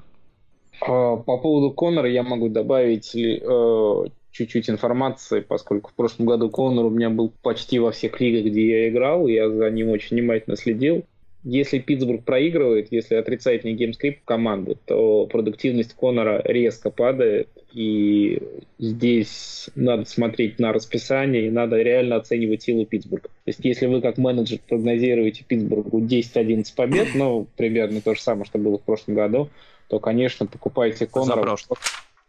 [0.81, 6.87] А, по поводу Конора я могу добавить э, чуть-чуть информации, поскольку в прошлом году Конор
[6.87, 10.57] у меня был почти во всех лигах, где я играл, я за ним очень внимательно
[10.57, 11.05] следил
[11.45, 18.40] если Питтсбург проигрывает, если отрицательный game script команды, то продуктивность Конора резко падает, и
[18.78, 23.28] здесь надо смотреть на расписание, и надо реально оценивать силу Питтсбурга.
[23.28, 28.47] То есть если вы как менеджер прогнозируете Питтсбургу 10-11 побед, ну, примерно то же самое,
[28.47, 29.51] что было в прошлом году,
[29.88, 31.57] то, конечно, покупайте Конора.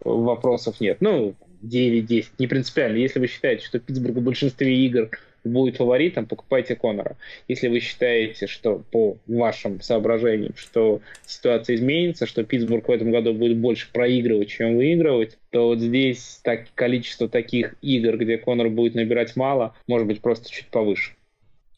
[0.04, 0.98] Вопросов нет.
[1.00, 2.98] Ну, 9-10, не принципиально.
[2.98, 5.10] Если вы считаете, что Питтсбург в большинстве игр
[5.46, 7.18] будет фаворитом, покупайте Конора.
[7.48, 13.34] Если вы считаете, что по вашим соображениям, что ситуация изменится, что Питтсбург в этом году
[13.34, 18.96] будет больше проигрывать, чем выигрывать, то вот здесь так, количество таких игр, где Конор будет
[18.96, 21.14] набирать мало, может быть просто чуть повыше.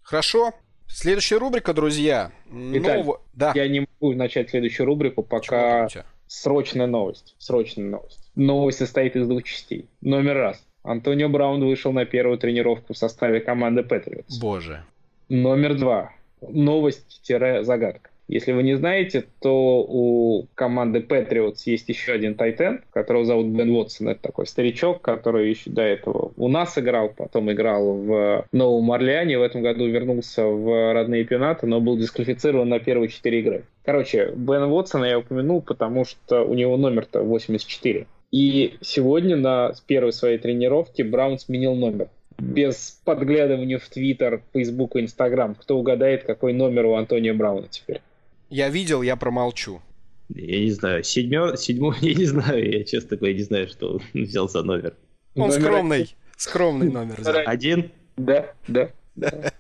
[0.02, 0.54] Хорошо.
[0.88, 2.32] Следующая рубрика, друзья.
[2.50, 3.22] Виталий, Нов...
[3.34, 3.52] да.
[3.54, 5.90] я не могу начать следующую рубрику, пока
[6.28, 7.36] срочная новость.
[7.40, 8.32] Срочная новость.
[8.36, 9.90] Новость состоит из двух частей.
[10.02, 10.67] Номер раз.
[10.88, 14.40] Антонио Браун вышел на первую тренировку в составе команды Патриотс.
[14.40, 14.84] Боже.
[15.28, 16.12] Номер два.
[16.42, 18.10] Новость-загадка.
[18.30, 23.72] Если вы не знаете, то у команды Patriots есть еще один тайтен, которого зовут Бен
[23.72, 24.10] Уотсон.
[24.10, 29.40] Это такой старичок, который еще до этого у нас играл, потом играл в Новом Орлеане.
[29.40, 33.64] В этом году вернулся в родные пенаты, но был дисквалифицирован на первые четыре игры.
[33.86, 38.08] Короче, Бен Уотсона я упомянул, потому что у него номер-то 84.
[38.32, 42.10] И сегодня на первой своей тренировке Браун сменил номер.
[42.38, 45.56] Без подглядывания в Твиттер, Фейсбук и Инстаграм.
[45.56, 48.02] Кто угадает, какой номер у Антонио Брауна теперь?
[48.50, 49.82] Я видел, я промолчу.
[50.30, 51.04] Я не знаю.
[51.04, 52.72] Седьмой, седьмой, я не знаю.
[52.72, 54.94] Я честно говоря не знаю, что он взял за номер.
[55.36, 55.98] Он номер скромный.
[55.98, 56.16] Один.
[56.36, 57.44] Скромный номер.
[57.46, 57.92] Один?
[58.18, 59.54] Да, да, да.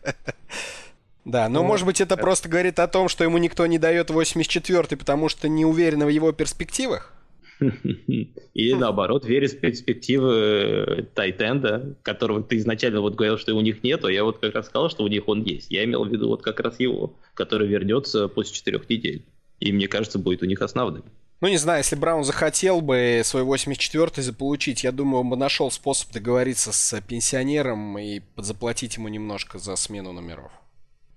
[1.25, 4.95] Да, но, может быть, это просто говорит о том, что ему никто не дает 84-й,
[4.95, 7.16] потому что не уверен в его перспективах?
[7.59, 13.83] Или наоборот, верит в перспективы э, Тайтенда, которого ты изначально вот говорил, что у них
[13.83, 15.71] нет, а я вот как раз сказал, что у них он есть.
[15.71, 19.25] Я имел в виду вот как раз его, который вернется после четырех недель.
[19.59, 21.03] И мне кажется, будет у них основным.
[21.39, 25.69] Ну, не знаю, если Браун захотел бы свой 84-й заполучить, я думаю, он бы нашел
[25.69, 30.51] способ договориться с пенсионером и заплатить ему немножко за смену номеров.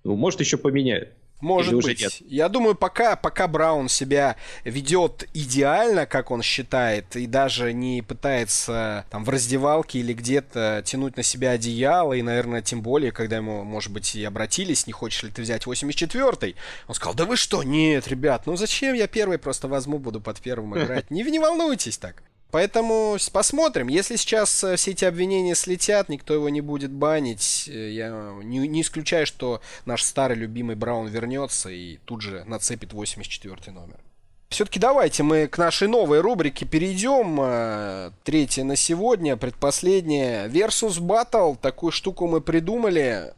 [0.05, 1.11] Ну, может, еще поменяют.
[1.41, 2.01] Может Или быть.
[2.01, 2.12] Нет?
[2.26, 9.05] Я думаю, пока, пока Браун себя ведет идеально, как он считает, и даже не пытается
[9.11, 13.64] там в раздевалке или где-то тянуть на себя одеяло, и, наверное, тем более, когда ему,
[13.64, 16.57] может быть, и обратились, не хочешь ли ты взять 84-й,
[16.88, 20.41] он сказал, да вы что, нет, ребят, ну зачем я первый просто возьму, буду под
[20.41, 22.22] первым играть, не, не волнуйтесь так.
[22.51, 23.88] Поэтому посмотрим.
[23.88, 27.68] Если сейчас э, все эти обвинения слетят, никто его не будет банить.
[27.68, 32.92] Э, я не, не исключаю, что наш старый любимый Браун вернется и тут же нацепит
[32.92, 33.98] 84 номер.
[34.48, 37.38] Все-таки давайте мы к нашей новой рубрике перейдем.
[37.40, 40.48] Э, третья на сегодня, предпоследняя.
[40.48, 41.57] Versus Battle.
[41.57, 43.32] Такую штуку мы придумали,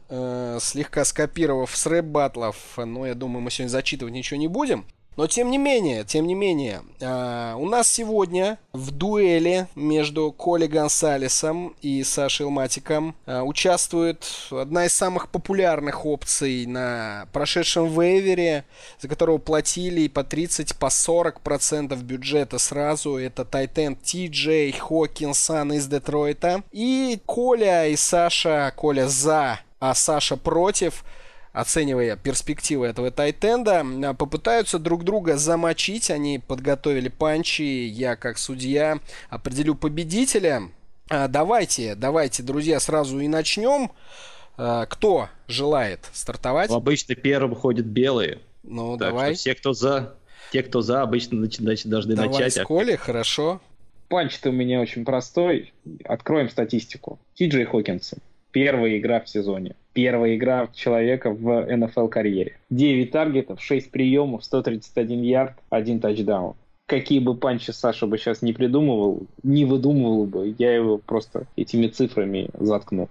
[0.59, 2.57] слегка скопировав с рэп батлов.
[2.77, 4.85] Но я думаю, мы сегодня зачитывать ничего не будем.
[5.15, 10.65] Но тем не менее, тем не менее, э, у нас сегодня в дуэли между Коли
[10.65, 18.65] Гонсалесом и Сашей Илматиком э, участвует одна из самых популярных опций на прошедшем вейвере,
[18.99, 23.17] за которого платили по 30, по 40 процентов бюджета сразу.
[23.17, 26.63] Это Тайтен Ти Джей Хокинсон из Детройта.
[26.71, 31.05] И Коля и Саша, Коля за, а Саша против–
[31.53, 36.11] оценивая перспективы этого тайтенда, а, попытаются друг друга замочить.
[36.11, 37.87] Они подготовили панчи.
[37.87, 38.99] Я, как судья,
[39.29, 40.63] определю победителя.
[41.09, 43.91] А, давайте, давайте, друзья, сразу и начнем.
[44.57, 46.69] А, кто желает стартовать?
[46.69, 48.39] Ну, обычно первым ходят белые.
[48.63, 49.33] Ну, так давай.
[49.33, 50.15] Что все, кто за,
[50.51, 52.55] те, кто за, обычно значит, должны давай начать.
[52.55, 53.61] Давай с Коли, хорошо.
[54.09, 55.73] Панч-то у меня очень простой.
[56.03, 57.19] Откроем статистику.
[57.35, 58.19] Ти-Джей Хокинсон.
[58.53, 62.57] Первая игра в сезоне первая игра человека в НФЛ карьере.
[62.69, 66.55] 9 таргетов, 6 приемов, 131 ярд, 1 тачдаун.
[66.85, 71.87] Какие бы панчи Саша бы сейчас не придумывал, не выдумывал бы, я его просто этими
[71.87, 73.09] цифрами заткну.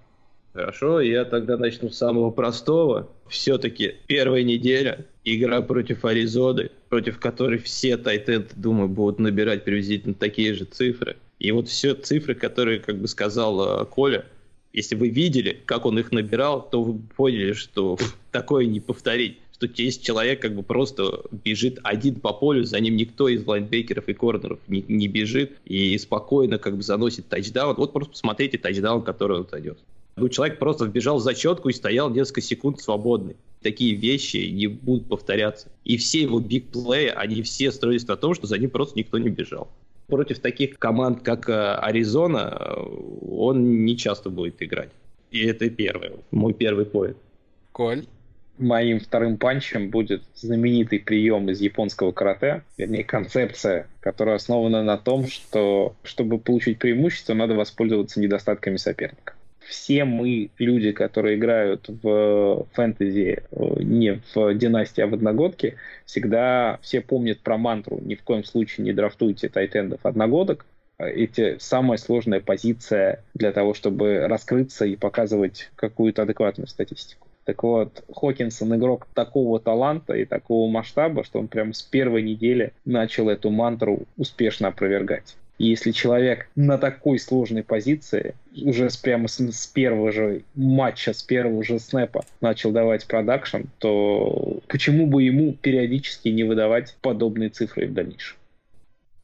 [0.52, 3.08] Хорошо, я тогда начну с самого простого.
[3.26, 10.52] Все-таки первая неделя, игра против Аризоны, против которой все тайтенты, думаю, будут набирать приблизительно такие
[10.52, 11.16] же цифры.
[11.38, 14.26] И вот все цифры, которые, как бы сказал э, Коля,
[14.72, 17.98] если вы видели, как он их набирал, то вы поняли, что
[18.30, 19.38] такое не повторить.
[19.52, 24.08] Что есть человек как бы просто бежит один по полю, за ним никто из лайнбекеров
[24.08, 27.76] и корнеров не, не бежит и спокойно как бы заносит тачдаун.
[27.76, 29.78] Вот просто посмотрите тачдаун, который он дает.
[30.16, 33.36] Ну, человек просто вбежал в зачетку и стоял несколько секунд свободный.
[33.62, 35.68] Такие вещи не будут повторяться.
[35.84, 39.30] И все его бигплеи, они все строились на том, что за ним просто никто не
[39.30, 39.68] бежал
[40.06, 42.82] против таких команд, как э, Аризона, э,
[43.28, 44.90] он не часто будет играть.
[45.30, 47.16] И это первое, мой первый поинт.
[47.72, 48.04] Коль?
[48.58, 55.26] Моим вторым панчем будет знаменитый прием из японского карате, вернее, концепция, которая основана на том,
[55.26, 59.34] что чтобы получить преимущество, надо воспользоваться недостатками соперника
[59.72, 66.78] все мы, люди, которые играют в фэнтези э, не в династии, а в одногодке, всегда
[66.82, 70.66] все помнят про мантру «ни в коем случае не драфтуйте тайтендов одногодок»,
[70.98, 77.28] эти самая сложная позиция для того, чтобы раскрыться и показывать какую-то адекватную статистику.
[77.44, 82.72] Так вот, Хокинсон игрок такого таланта и такого масштаба, что он прямо с первой недели
[82.84, 85.36] начал эту мантру успешно опровергать.
[85.58, 91.12] И если человек на такой сложной позиции уже с, прямо с, с первого же матча,
[91.12, 97.50] с первого же снэпа начал давать продакшн, то почему бы ему периодически не выдавать подобные
[97.50, 98.36] цифры в дальнейшем?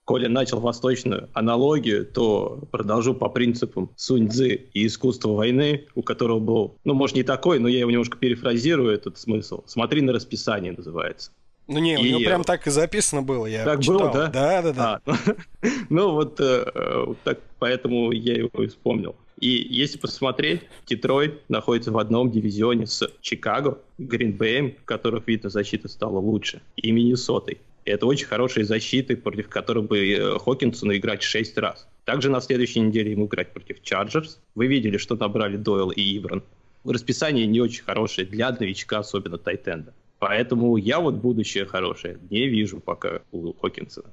[0.09, 6.76] Коля начал восточную аналогию, то продолжу по принципам Сунь-Дзы и искусства войны, у которого был,
[6.85, 9.64] ну, может, не такой, но я его немножко перефразирую, этот смысл.
[9.66, 11.31] «Смотри на расписание» называется.
[11.69, 13.99] Ну не, у него прям так и записано было, я Так читал.
[13.99, 14.27] было, да?
[14.29, 15.01] Да, да, да.
[15.05, 15.37] А, ну,
[15.91, 19.14] ну вот э, так, поэтому я его и вспомнил.
[19.39, 25.89] И если посмотреть, Детройт находится в одном дивизионе с Чикаго, Гринбэем, в которых, видно, защита
[25.89, 27.59] стала лучше, и Миннесотой.
[27.85, 31.87] Это очень хорошие защиты, против которых бы э, Хокинсону играть 6 раз.
[32.05, 34.41] Также на следующей неделе ему играть против Чарджерс.
[34.55, 36.43] Вы видели, что набрали Дойл и Эброн.
[36.85, 39.93] Расписание не очень хорошее для новичка, особенно Тайтенда.
[40.19, 44.11] Поэтому я вот будущее хорошее не вижу пока у Хокинсона.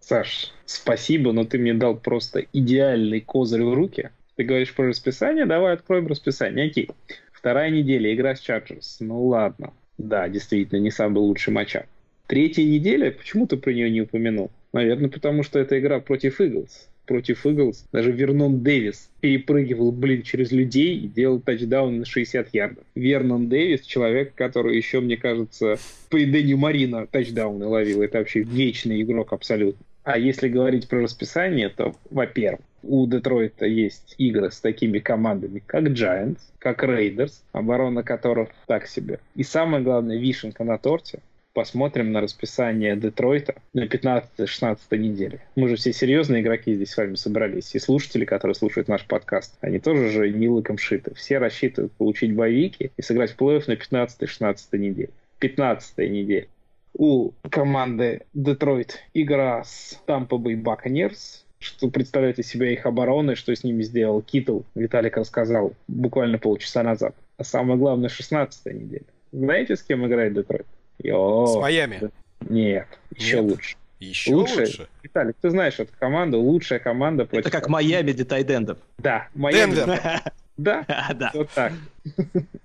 [0.00, 4.10] Саш, спасибо, но ты мне дал просто идеальный козырь в руки.
[4.36, 6.66] Ты говоришь про расписание, давай откроем расписание.
[6.66, 6.88] Окей.
[7.32, 8.98] Вторая неделя, игра с Чарджерс.
[9.00, 9.72] Ну ладно.
[9.96, 11.86] Да, действительно, не самый лучший matchup.
[12.26, 14.50] Третья неделя, почему ты про нее не упомянул?
[14.72, 16.88] Наверное, потому что это игра против Иглс.
[17.08, 22.84] Против Иглс даже Вернон Дэвис перепрыгивал, блин, через людей и делал тачдаун на 60 ярдов.
[22.94, 25.78] Вернон Дэвис, человек, который еще, мне кажется,
[26.10, 28.02] по Дэнни Марина тачдауны ловил.
[28.02, 29.82] Это вообще вечный игрок абсолютно.
[30.04, 35.84] А если говорить про расписание, то, во-первых, у Детройта есть игры с такими командами, как
[35.84, 39.18] Giants, как Raiders, оборона которых так себе.
[39.34, 41.20] И самое главное, вишенка на торте,
[41.52, 45.40] посмотрим на расписание Детройта на 15-16 неделе.
[45.56, 47.74] Мы же все серьезные игроки здесь с вами собрались.
[47.74, 51.14] И слушатели, которые слушают наш подкаст, они тоже же не лыком шиты.
[51.14, 55.10] Все рассчитывают получить боевики и сыграть в плей-офф на 15-16 неделе.
[55.40, 56.46] 15 неделя.
[56.94, 63.54] У команды Детройт игра с Tampa Bay Buccaneers, что представляет из себя их обороны, что
[63.54, 67.14] с ними сделал Китл, Виталик рассказал буквально полчаса назад.
[67.36, 69.04] А самое главное, 16 неделя.
[69.32, 70.66] Знаете, с кем играет Детройт?
[70.98, 71.46] Йо.
[71.46, 72.10] С Майами?
[72.48, 73.50] Нет, еще Нет.
[73.50, 73.76] лучше.
[74.00, 74.60] Еще лучше?
[74.60, 74.88] лучше?
[75.02, 77.46] Виталик, ты знаешь эту команду, лучшая команда против...
[77.46, 78.78] Это как Майами для тайдендов.
[78.98, 79.74] Да, Майами.
[79.74, 80.22] Денвер.
[80.58, 80.84] Да,
[81.14, 81.30] да.
[81.34, 81.72] вот так.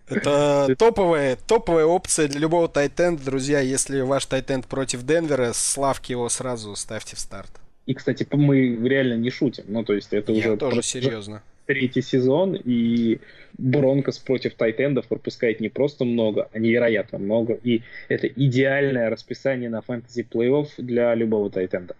[0.08, 3.60] Это топовая, топовая опция для любого тайтенда, друзья.
[3.60, 7.52] Если ваш тайтенд против Денвера, славки его сразу ставьте в старт.
[7.86, 9.66] И, кстати, мы реально не шутим.
[9.68, 10.58] Ну, то есть это Я уже...
[10.58, 13.20] тоже серьезно третий сезон, и
[13.58, 17.54] Бронкос против Тайтендов пропускает не просто много, а невероятно много.
[17.64, 21.96] И это идеальное расписание на фэнтези плей-офф для любого Тайтенда.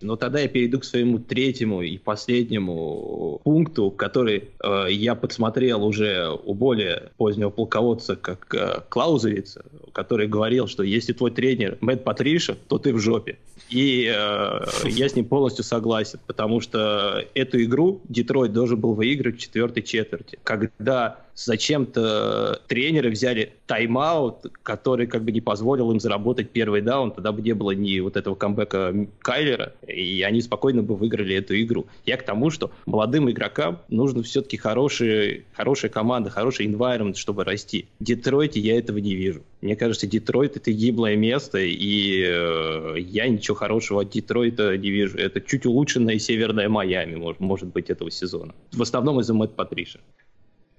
[0.00, 6.30] Но тогда я перейду к своему третьему и последнему пункту, который э, я подсмотрел уже
[6.44, 12.56] у более позднего полководца, как э, Клаузовица, который говорил, что если твой тренер Мэтт Патриша,
[12.68, 13.38] то ты в жопе.
[13.70, 19.36] И э, я с ним полностью согласен, потому что эту игру Детройт должен был выиграть
[19.36, 26.50] в четвертой четверти, когда зачем-то тренеры взяли тайм-аут, который как бы не позволил им заработать
[26.50, 30.96] первый даун, тогда бы не было ни вот этого камбэка Кайлера, и они спокойно бы
[30.96, 31.86] выиграли эту игру.
[32.04, 37.86] Я к тому, что молодым игрокам нужно все-таки хорошие, хорошая команда, хороший environment, чтобы расти.
[38.00, 39.42] В Детройте я этого не вижу.
[39.60, 45.18] Мне кажется, Детройт это гиблое место, и э, я ничего хорошего от Детройта не вижу.
[45.18, 48.54] Это чуть улучшенная северная Майами, может, может быть, этого сезона.
[48.72, 50.00] В основном из-за Мэтт Патриша.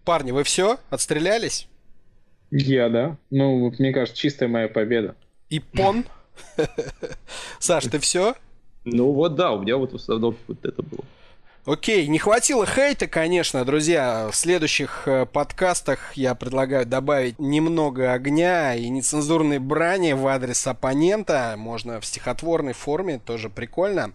[0.07, 0.79] Парни, вы все?
[0.89, 1.67] Отстрелялись?
[2.49, 3.17] Я, да.
[3.29, 5.15] Ну, мне кажется, чистая моя победа.
[5.49, 6.05] И пон?
[7.59, 8.33] Саш, ты все?
[8.85, 11.03] Ну вот да, у меня вот в основном вот это было.
[11.65, 14.29] Окей, не хватило хейта, конечно, друзья.
[14.31, 21.55] В следующих э, подкастах я предлагаю добавить немного огня и нецензурной брани в адрес оппонента.
[21.57, 24.13] Можно в стихотворной форме, тоже прикольно.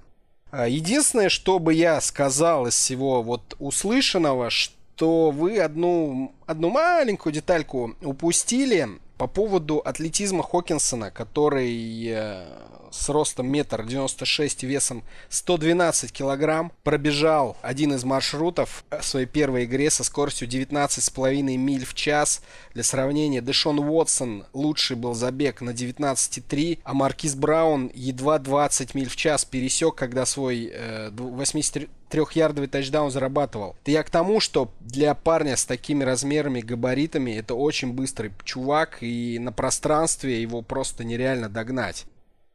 [0.53, 6.71] Э, единственное, что бы я сказал из всего вот услышанного, что что вы одну, одну
[6.71, 8.89] маленькую детальку упустили
[9.19, 12.45] по поводу атлетизма Хокинсона, который э,
[12.93, 19.65] с ростом метр девяносто шесть весом 112 килограмм пробежал один из маршрутов в своей первой
[19.65, 22.41] игре со скоростью 19,5 миль в час.
[22.73, 29.09] Для сравнения, Дэшон Уотсон лучший был забег на 19,3, а Маркиз Браун едва 20 миль
[29.09, 33.75] в час пересек, когда свой э, 83 трехярдовый тачдаун зарабатывал.
[33.81, 38.99] Это я к тому, что для парня с такими размерами, габаритами, это очень быстрый чувак,
[39.01, 42.05] и на пространстве его просто нереально догнать.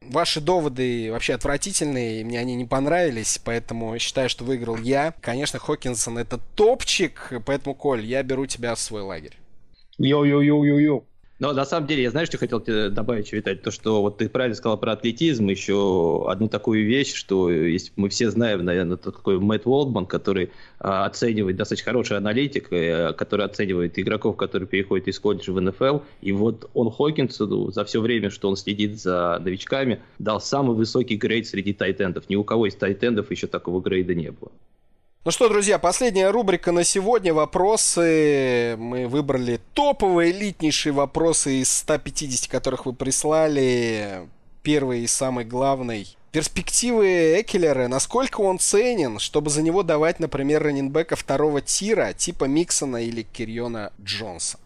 [0.01, 5.15] Ваши доводы вообще отвратительные, мне они не понравились, поэтому считаю, что выиграл я.
[5.21, 9.39] Конечно, Хокинсон это топчик, поэтому, Коль, я беру тебя в свой лагерь.
[9.97, 11.01] Йо-йо-йо-йо-йо.
[11.39, 14.27] Но на самом деле, я знаю, что хотел тебе добавить, Виталий, то, что вот ты
[14.27, 19.39] правильно сказал про атлетизм, еще одну такую вещь, что если мы все знаем, наверное, такой
[19.39, 25.19] Мэтт Уолдман, который а, оценивает, достаточно хороший аналитик, а, который оценивает игроков, которые переходят из
[25.19, 29.99] колледжа в НФЛ, и вот он Хокинсу за все время, что он следит за новичками,
[30.17, 32.29] дал самый высокий грейд среди тайтендов.
[32.29, 34.51] Ни у кого из тайтендов еще такого грейда не было.
[35.25, 37.33] Ну что, друзья, последняя рубрика на сегодня.
[37.33, 38.75] Вопросы.
[38.77, 44.27] Мы выбрали топовые, элитнейшие вопросы из 150, которых вы прислали.
[44.63, 46.15] Первый и самый главный.
[46.31, 53.03] Перспективы Экелера, насколько он ценен, чтобы за него давать, например, раненбека второго тира, типа Миксона
[53.03, 54.59] или Кириона Джонса?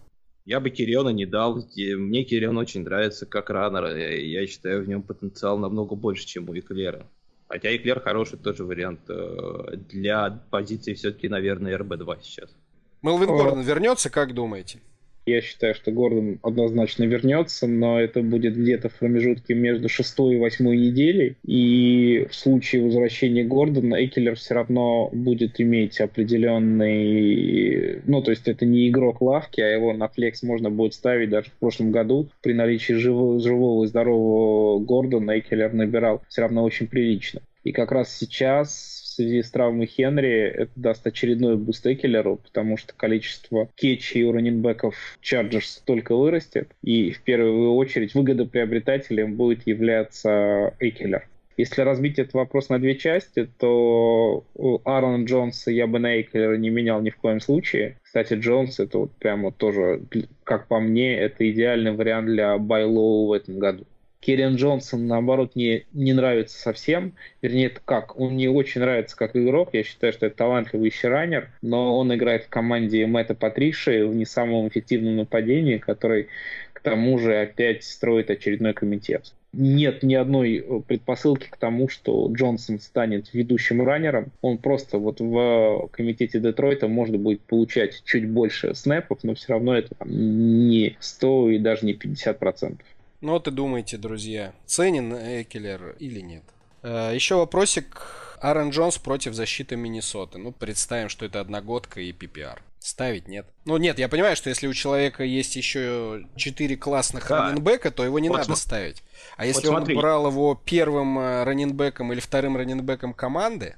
[0.46, 1.64] Я бы Кириона не дал.
[1.76, 3.96] Мне Кирион очень нравится как раннер.
[3.96, 7.08] Я считаю в нем потенциал намного больше, чем у Эклера.
[7.52, 12.56] Хотя Экелер хороший тоже вариант э, для позиции все-таки, наверное, РБ-2 сейчас.
[13.02, 14.80] Мелвин Гордон вернется, как думаете?
[15.26, 20.40] Я считаю, что Гордон однозначно вернется, но это будет где-то в промежутке между шестой и
[20.40, 21.36] восьмой неделей.
[21.46, 28.02] И в случае возвращения Гордона Экелер все равно будет иметь определенный...
[28.06, 31.52] Ну, то есть это не игрок лавки, а его на флекс можно будет ставить даже
[31.52, 32.30] в прошлом году.
[32.42, 37.42] При наличии живого, живого и здорового Гордона Экелер набирал все равно очень прилично.
[37.64, 42.94] И как раз сейчас связи с травмой Хенри это даст очередной буст Экелеру, потому что
[42.96, 51.28] количество кетчей у раннинбеков Чарджерс только вырастет, и в первую очередь выгодоприобретателем будет являться Экелер.
[51.58, 54.44] Если разбить этот вопрос на две части, то
[54.84, 57.98] Аарона Джонса я бы на Экелера не менял ни в коем случае.
[58.02, 60.02] Кстати, Джонс это вот прямо тоже,
[60.44, 63.86] как по мне, это идеальный вариант для buy low в этом году.
[64.22, 67.14] Керрион Джонсон, наоборот, мне не нравится совсем.
[67.42, 68.20] Вернее, это как?
[68.20, 69.72] Он мне очень нравится как игрок.
[69.74, 74.16] Я считаю, что это талантливый еще раннер, но он играет в команде Мэтта Патриши в
[74.16, 76.28] не самом эффективном нападении, который
[76.72, 79.34] к тому же опять строит очередной комитет.
[79.54, 84.32] Нет ни одной предпосылки к тому, что Джонсон станет ведущим раннером.
[84.42, 89.76] Он просто вот в комитете Детройта может будет получать чуть больше снэпов, но все равно
[89.76, 92.88] это там, не 100 и даже не 50 процентов.
[93.22, 96.44] Ну вот и думайте, друзья, ценен Экелер или нет.
[96.82, 98.02] Э, Еще вопросик.
[98.42, 100.40] Аарон Джонс против защиты Миннесоты.
[100.40, 102.58] Ну, представим, что это одногодка и PPR.
[102.80, 103.46] Ставить нет.
[103.66, 107.50] Ну нет, я понимаю, что если у человека есть еще 4 классных да.
[107.50, 108.60] раненбека, то его не вот надо см...
[108.60, 109.04] ставить.
[109.38, 113.76] А если вот он брал его первым э, раненбеком или вторым раненбеком команды,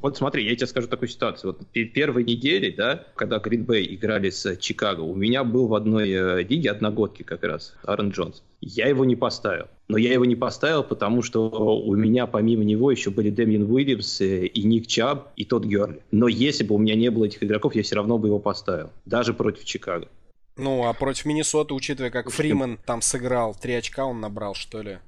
[0.00, 1.52] вот смотри, я тебе скажу такую ситуацию.
[1.52, 6.42] Вот первой недели, да, когда Гринбей играли с Чикаго, у меня был в одной э,
[6.42, 8.42] лиге одногодки как раз, Аарон Джонс.
[8.60, 9.66] Я его не поставил.
[9.88, 14.20] Но я его не поставил, потому что у меня помимо него еще были Дэмин Уильямс
[14.20, 16.00] э, и Ник Чаб и тот Герли.
[16.10, 18.90] Но если бы у меня не было этих игроков, я все равно бы его поставил.
[19.04, 20.08] Даже против Чикаго.
[20.56, 24.98] Ну, а против Миннесоты, учитывая, как Фриман там сыграл, три очка он набрал, что ли?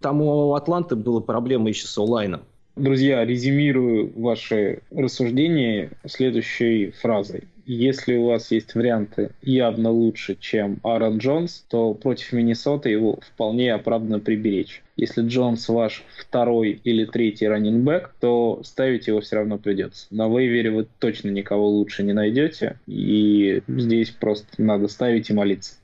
[0.00, 2.42] Там у Атланты была проблема еще с онлайном.
[2.76, 7.44] Друзья, резюмирую ваши рассуждения следующей фразой.
[7.66, 13.72] Если у вас есть варианты явно лучше, чем Аарон Джонс, то против Миннесоты его вполне
[13.74, 14.82] оправданно приберечь.
[14.96, 20.06] Если Джонс ваш второй или третий раннинбэк, то ставить его все равно придется.
[20.10, 25.74] На вейвере вы точно никого лучше не найдете, и здесь просто надо ставить и молиться.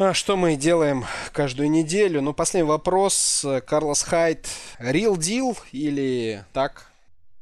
[0.00, 2.22] А что мы делаем каждую неделю?
[2.22, 3.44] Ну, последний вопрос.
[3.66, 4.46] Карлос Хайд,
[4.78, 6.92] real deal или так?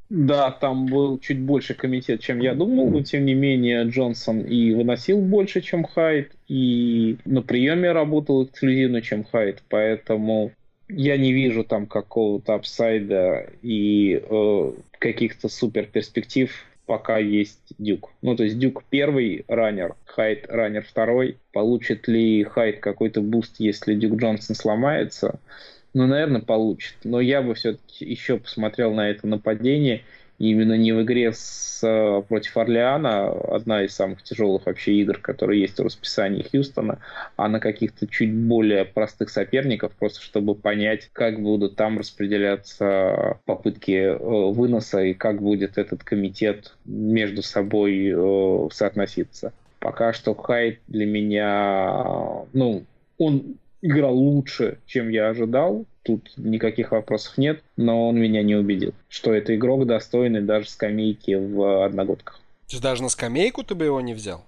[0.09, 4.73] Да, там был чуть больше комитет, чем я думал, но тем не менее Джонсон и
[4.73, 10.53] выносил больше, чем Хайд, и на приеме работал эксклюзивно, чем Хайд, поэтому
[10.89, 16.51] я не вижу там какого-то upside а и э, каких-то супер перспектив
[16.87, 18.13] пока есть Дюк.
[18.23, 21.39] Ну, то есть Дюк первый раннер, Хайд раннер второй.
[21.53, 25.41] Получит ли Хайд какой-то буст, если Дюк Джонсон сломается?
[25.95, 26.97] Ну, наверное, получит.
[27.05, 30.03] Но я бы все-таки еще посмотрел на это нападение–
[30.39, 35.61] именно не в игре с, э, против Орлеана, одна из самых тяжелых вообще игр, которые
[35.61, 36.99] есть в расписании Хьюстона,
[37.37, 43.93] а на каких-то чуть более простых соперников, просто чтобы понять, как будут там распределяться попытки
[43.93, 49.53] э, выноса и как будет этот комитет между собой э, соотноситься.
[49.79, 52.85] Пока что Хайт для меня, ну,
[53.19, 53.57] он
[53.87, 55.85] играл лучше, чем я ожидал.
[56.03, 61.35] Тут никаких вопросов нет, но он меня не убедил, что это игрок достойный даже скамейки
[61.35, 62.41] в одногодках.
[62.69, 64.45] То есть даже на скамейку ты бы его не взял?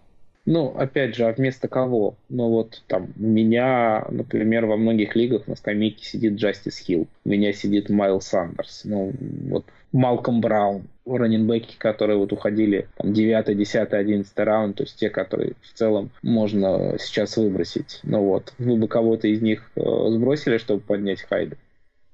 [0.51, 2.14] Ну, опять же, а вместо кого?
[2.30, 7.28] Ну вот там у меня, например, во многих лигах на скамейке сидит Джастис Хилл, у
[7.28, 9.12] меня сидит Майл Сандерс, ну
[9.51, 15.11] вот Малком Браун, раненбеки, которые вот уходили там 9, 10, 11 раунд, то есть те,
[15.11, 18.01] которые в целом можно сейчас выбросить.
[18.03, 21.59] Ну вот, вы бы кого-то из них э, сбросили, чтобы поднять Хайда?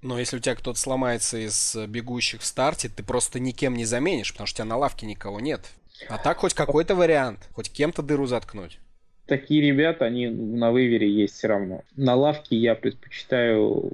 [0.03, 4.33] Но если у тебя кто-то сломается из бегущих в старте, ты просто никем не заменишь,
[4.33, 5.61] потому что у тебя на лавке никого нет.
[6.09, 8.79] А так хоть какой-то вариант, хоть кем-то дыру заткнуть.
[9.27, 11.83] Такие ребята, они на вывере есть все равно.
[11.97, 13.91] На лавке я предпочитаю...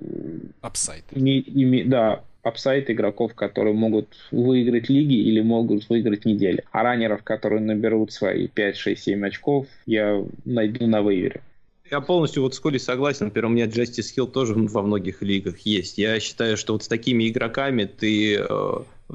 [1.12, 6.64] Име, име, да, апсайд игроков, которые могут выиграть лиги или могут выиграть недели.
[6.72, 11.42] А раннеров, которые наберут свои 5, 6, 7 очков, я найду на вывере.
[11.90, 13.26] Я полностью вот с Колей согласен.
[13.26, 15.98] Например, у меня Justice Hill тоже во многих лигах есть.
[15.98, 18.46] Я считаю, что вот с такими игроками ты э,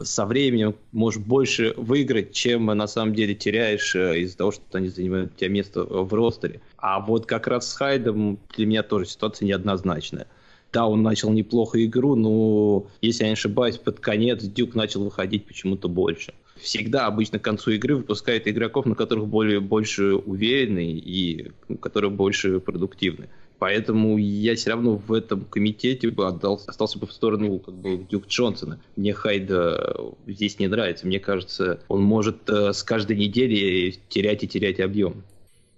[0.03, 4.89] со временем можешь больше выиграть, чем на самом деле теряешь э, из-за того, что они
[4.89, 6.61] занимают у тебя место в ростере.
[6.77, 10.27] А вот как раз с Хайдом для меня тоже ситуация неоднозначная.
[10.73, 15.45] Да, он начал неплохо игру, но, если я не ошибаюсь, под конец Дюк начал выходить
[15.45, 16.34] почему-то больше.
[16.57, 22.11] всегда обычно к концу игры выпускает игроков, на которых более, больше уверены и ну, которые
[22.11, 23.30] больше продуктивны.
[23.60, 27.98] Поэтому я все равно в этом комитете бы отдал, остался бы в сторону как бы
[27.98, 28.80] Дюк Джонсона.
[28.95, 31.07] Мне Хайда здесь не нравится.
[31.07, 35.23] Мне кажется, он может э, с каждой недели терять и терять объем.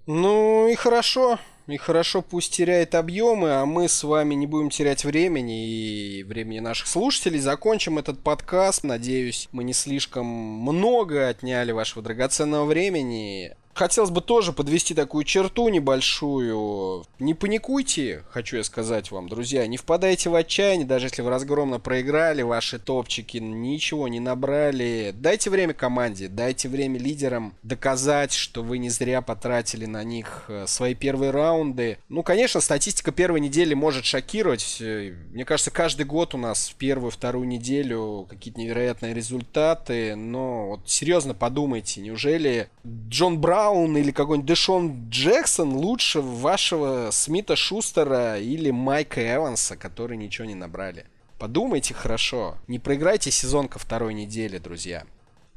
[0.07, 1.37] Ну и хорошо.
[1.67, 6.59] И хорошо, пусть теряет объемы, а мы с вами не будем терять времени и времени
[6.59, 7.39] наших слушателей.
[7.39, 8.85] Закончим этот подкаст.
[8.85, 15.69] Надеюсь, мы не слишком много отняли вашего драгоценного времени хотелось бы тоже подвести такую черту
[15.69, 17.05] небольшую.
[17.19, 19.65] Не паникуйте, хочу я сказать вам, друзья.
[19.67, 25.13] Не впадайте в отчаяние, даже если вы разгромно проиграли, ваши топчики ничего не набрали.
[25.15, 30.65] Дайте время команде, дайте время лидерам доказать, что вы не зря потратили на них э,
[30.67, 31.99] свои первые раунды.
[32.09, 34.77] Ну, конечно, статистика первой недели может шокировать.
[34.81, 40.15] Э, мне кажется, каждый год у нас в первую, вторую неделю какие-то невероятные результаты.
[40.15, 47.57] Но вот серьезно подумайте, неужели Джон Браун Браун или какой-нибудь Дэшон Джексон лучше вашего Смита
[47.57, 51.05] Шустера или Майка Эванса, которые ничего не набрали.
[51.37, 52.55] Подумайте хорошо.
[52.67, 55.03] Не проиграйте сезон ко второй неделе, друзья.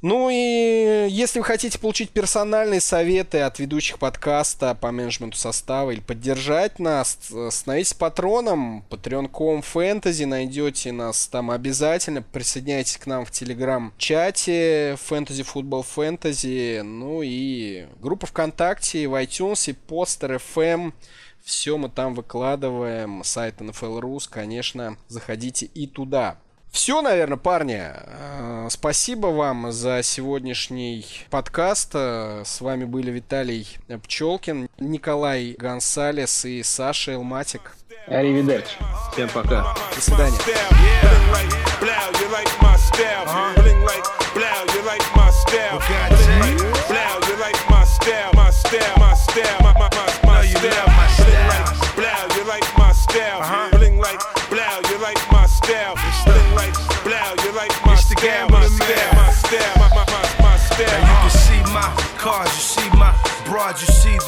[0.02, 6.00] Ну и если вы хотите получить персональные советы от ведущих подкаста по менеджменту состава или
[6.00, 7.18] поддержать нас,
[7.50, 15.84] становитесь патроном patreon.com fantasy, найдете нас там обязательно, присоединяйтесь к нам в телеграм-чате Fantasy Football
[15.94, 20.94] Fantasy, ну и группа ВКонтакте, в iTunes, и постер FM,
[21.44, 26.38] все мы там выкладываем, сайт NFL Rus, конечно, заходите и туда.
[26.70, 27.82] Все, наверное, парни.
[27.82, 31.90] Э, спасибо вам за сегодняшний подкаст.
[31.94, 33.66] Э, с вами были Виталий
[34.04, 37.76] Пчелкин, Николай Гонсалес и Саша Элматик.
[38.06, 38.76] Аривидерчи.
[39.12, 39.74] Всем пока.
[39.94, 40.38] До свидания.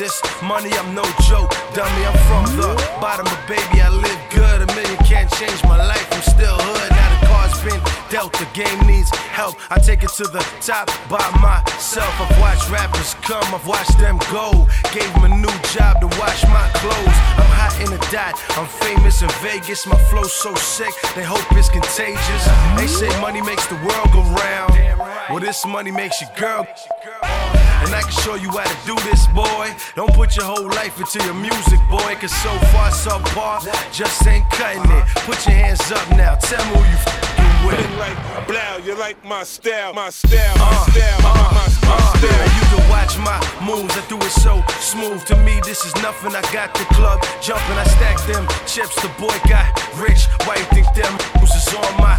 [0.03, 1.55] This money, I'm no joke.
[1.75, 4.59] Dummy, I'm from the bottom baby, I live good.
[4.63, 6.91] A million can't change my life, I'm still hood.
[6.91, 7.81] Now the car's been
[8.11, 9.55] dealt, the game needs help.
[9.71, 12.13] I take it to the top by myself.
[12.19, 14.67] I've watched rappers come, I've watched them go.
[14.91, 17.19] Gave them a new job to wash my clothes.
[17.39, 19.87] I'm hot in the dot, I'm famous in Vegas.
[19.87, 22.45] My flow's so sick, they hope it's contagious.
[22.75, 24.75] They say money makes the world go round.
[25.31, 26.67] Well, this money makes your girl.
[27.93, 29.69] And I can show you how to do this, boy.
[29.97, 32.17] Don't put your whole life into your music, boy.
[32.17, 33.61] Cause so far, so far,
[33.93, 35.05] just ain't cutting it.
[35.29, 37.99] Put your hands up now, tell me who you fucking with.
[38.01, 38.17] Like,
[38.49, 41.97] blow, you like my style, my style, my uh, style, my, uh, my, my, my
[42.01, 42.49] uh, style.
[42.57, 45.21] You can watch my moves, I do it so smooth.
[45.27, 46.33] To me, this is nothing.
[46.33, 48.97] I got the club jumping, I stack them chips.
[49.05, 49.69] The boy got
[50.01, 50.33] rich.
[50.49, 52.17] Why you think them moves is on my?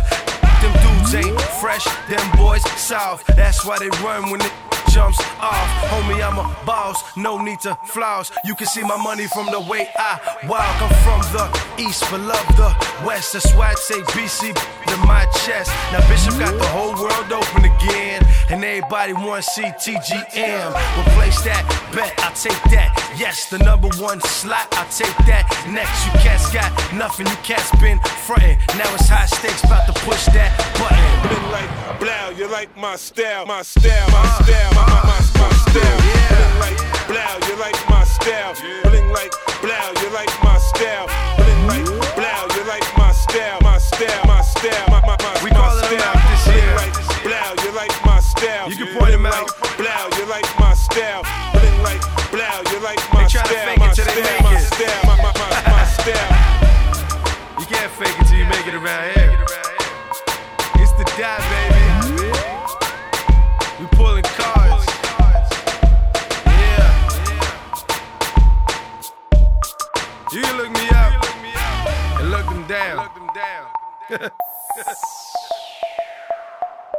[0.62, 1.84] Them dudes ain't fresh,
[2.14, 3.26] them boys south.
[3.34, 4.54] That's why they run when it
[4.94, 5.70] jumps off.
[5.90, 8.32] Homie, I'm a boss, no need to flouse.
[8.46, 10.82] You can see my money from the way I walk.
[10.82, 11.46] I'm from the
[11.82, 12.70] east, but love the
[13.06, 13.34] west.
[13.34, 14.54] That's why I say BC
[14.94, 15.72] to my chest.
[15.92, 20.70] Now Bishop got the whole world open again, and everybody want to see TGM.
[21.02, 21.64] Replace that
[21.94, 22.94] bet, I'll take that.
[23.18, 25.50] Yes, the number one slot, I'll take that.
[25.70, 28.58] Next, you cats got nothing, you cats been frontin'.
[28.78, 31.10] Now it's high stakes, about to push that button.
[31.30, 35.50] Been like, blow, you like my style, my style, my style, my, my, my, my
[35.66, 35.98] style.
[36.30, 36.80] Bling like,
[37.10, 38.54] blow, you like my style.
[38.86, 41.23] Bling like, blow, you like my style.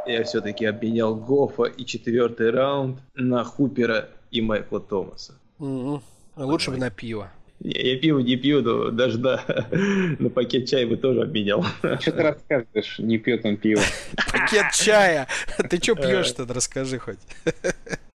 [0.07, 5.33] Я все-таки обменял Гофа и четвертый раунд на Хупера и Майкла Томаса.
[5.59, 6.01] Mm-hmm.
[6.37, 7.31] Лучше бы на пиво.
[7.61, 9.43] Не, я пиво не пью, но даже да,
[10.19, 11.65] на пакет чая бы тоже обменял.
[12.01, 13.81] Что ты рассказываешь, не пьет он пиво?
[14.31, 15.27] Пакет чая?
[15.69, 17.19] Ты что пьешь-то, расскажи хоть.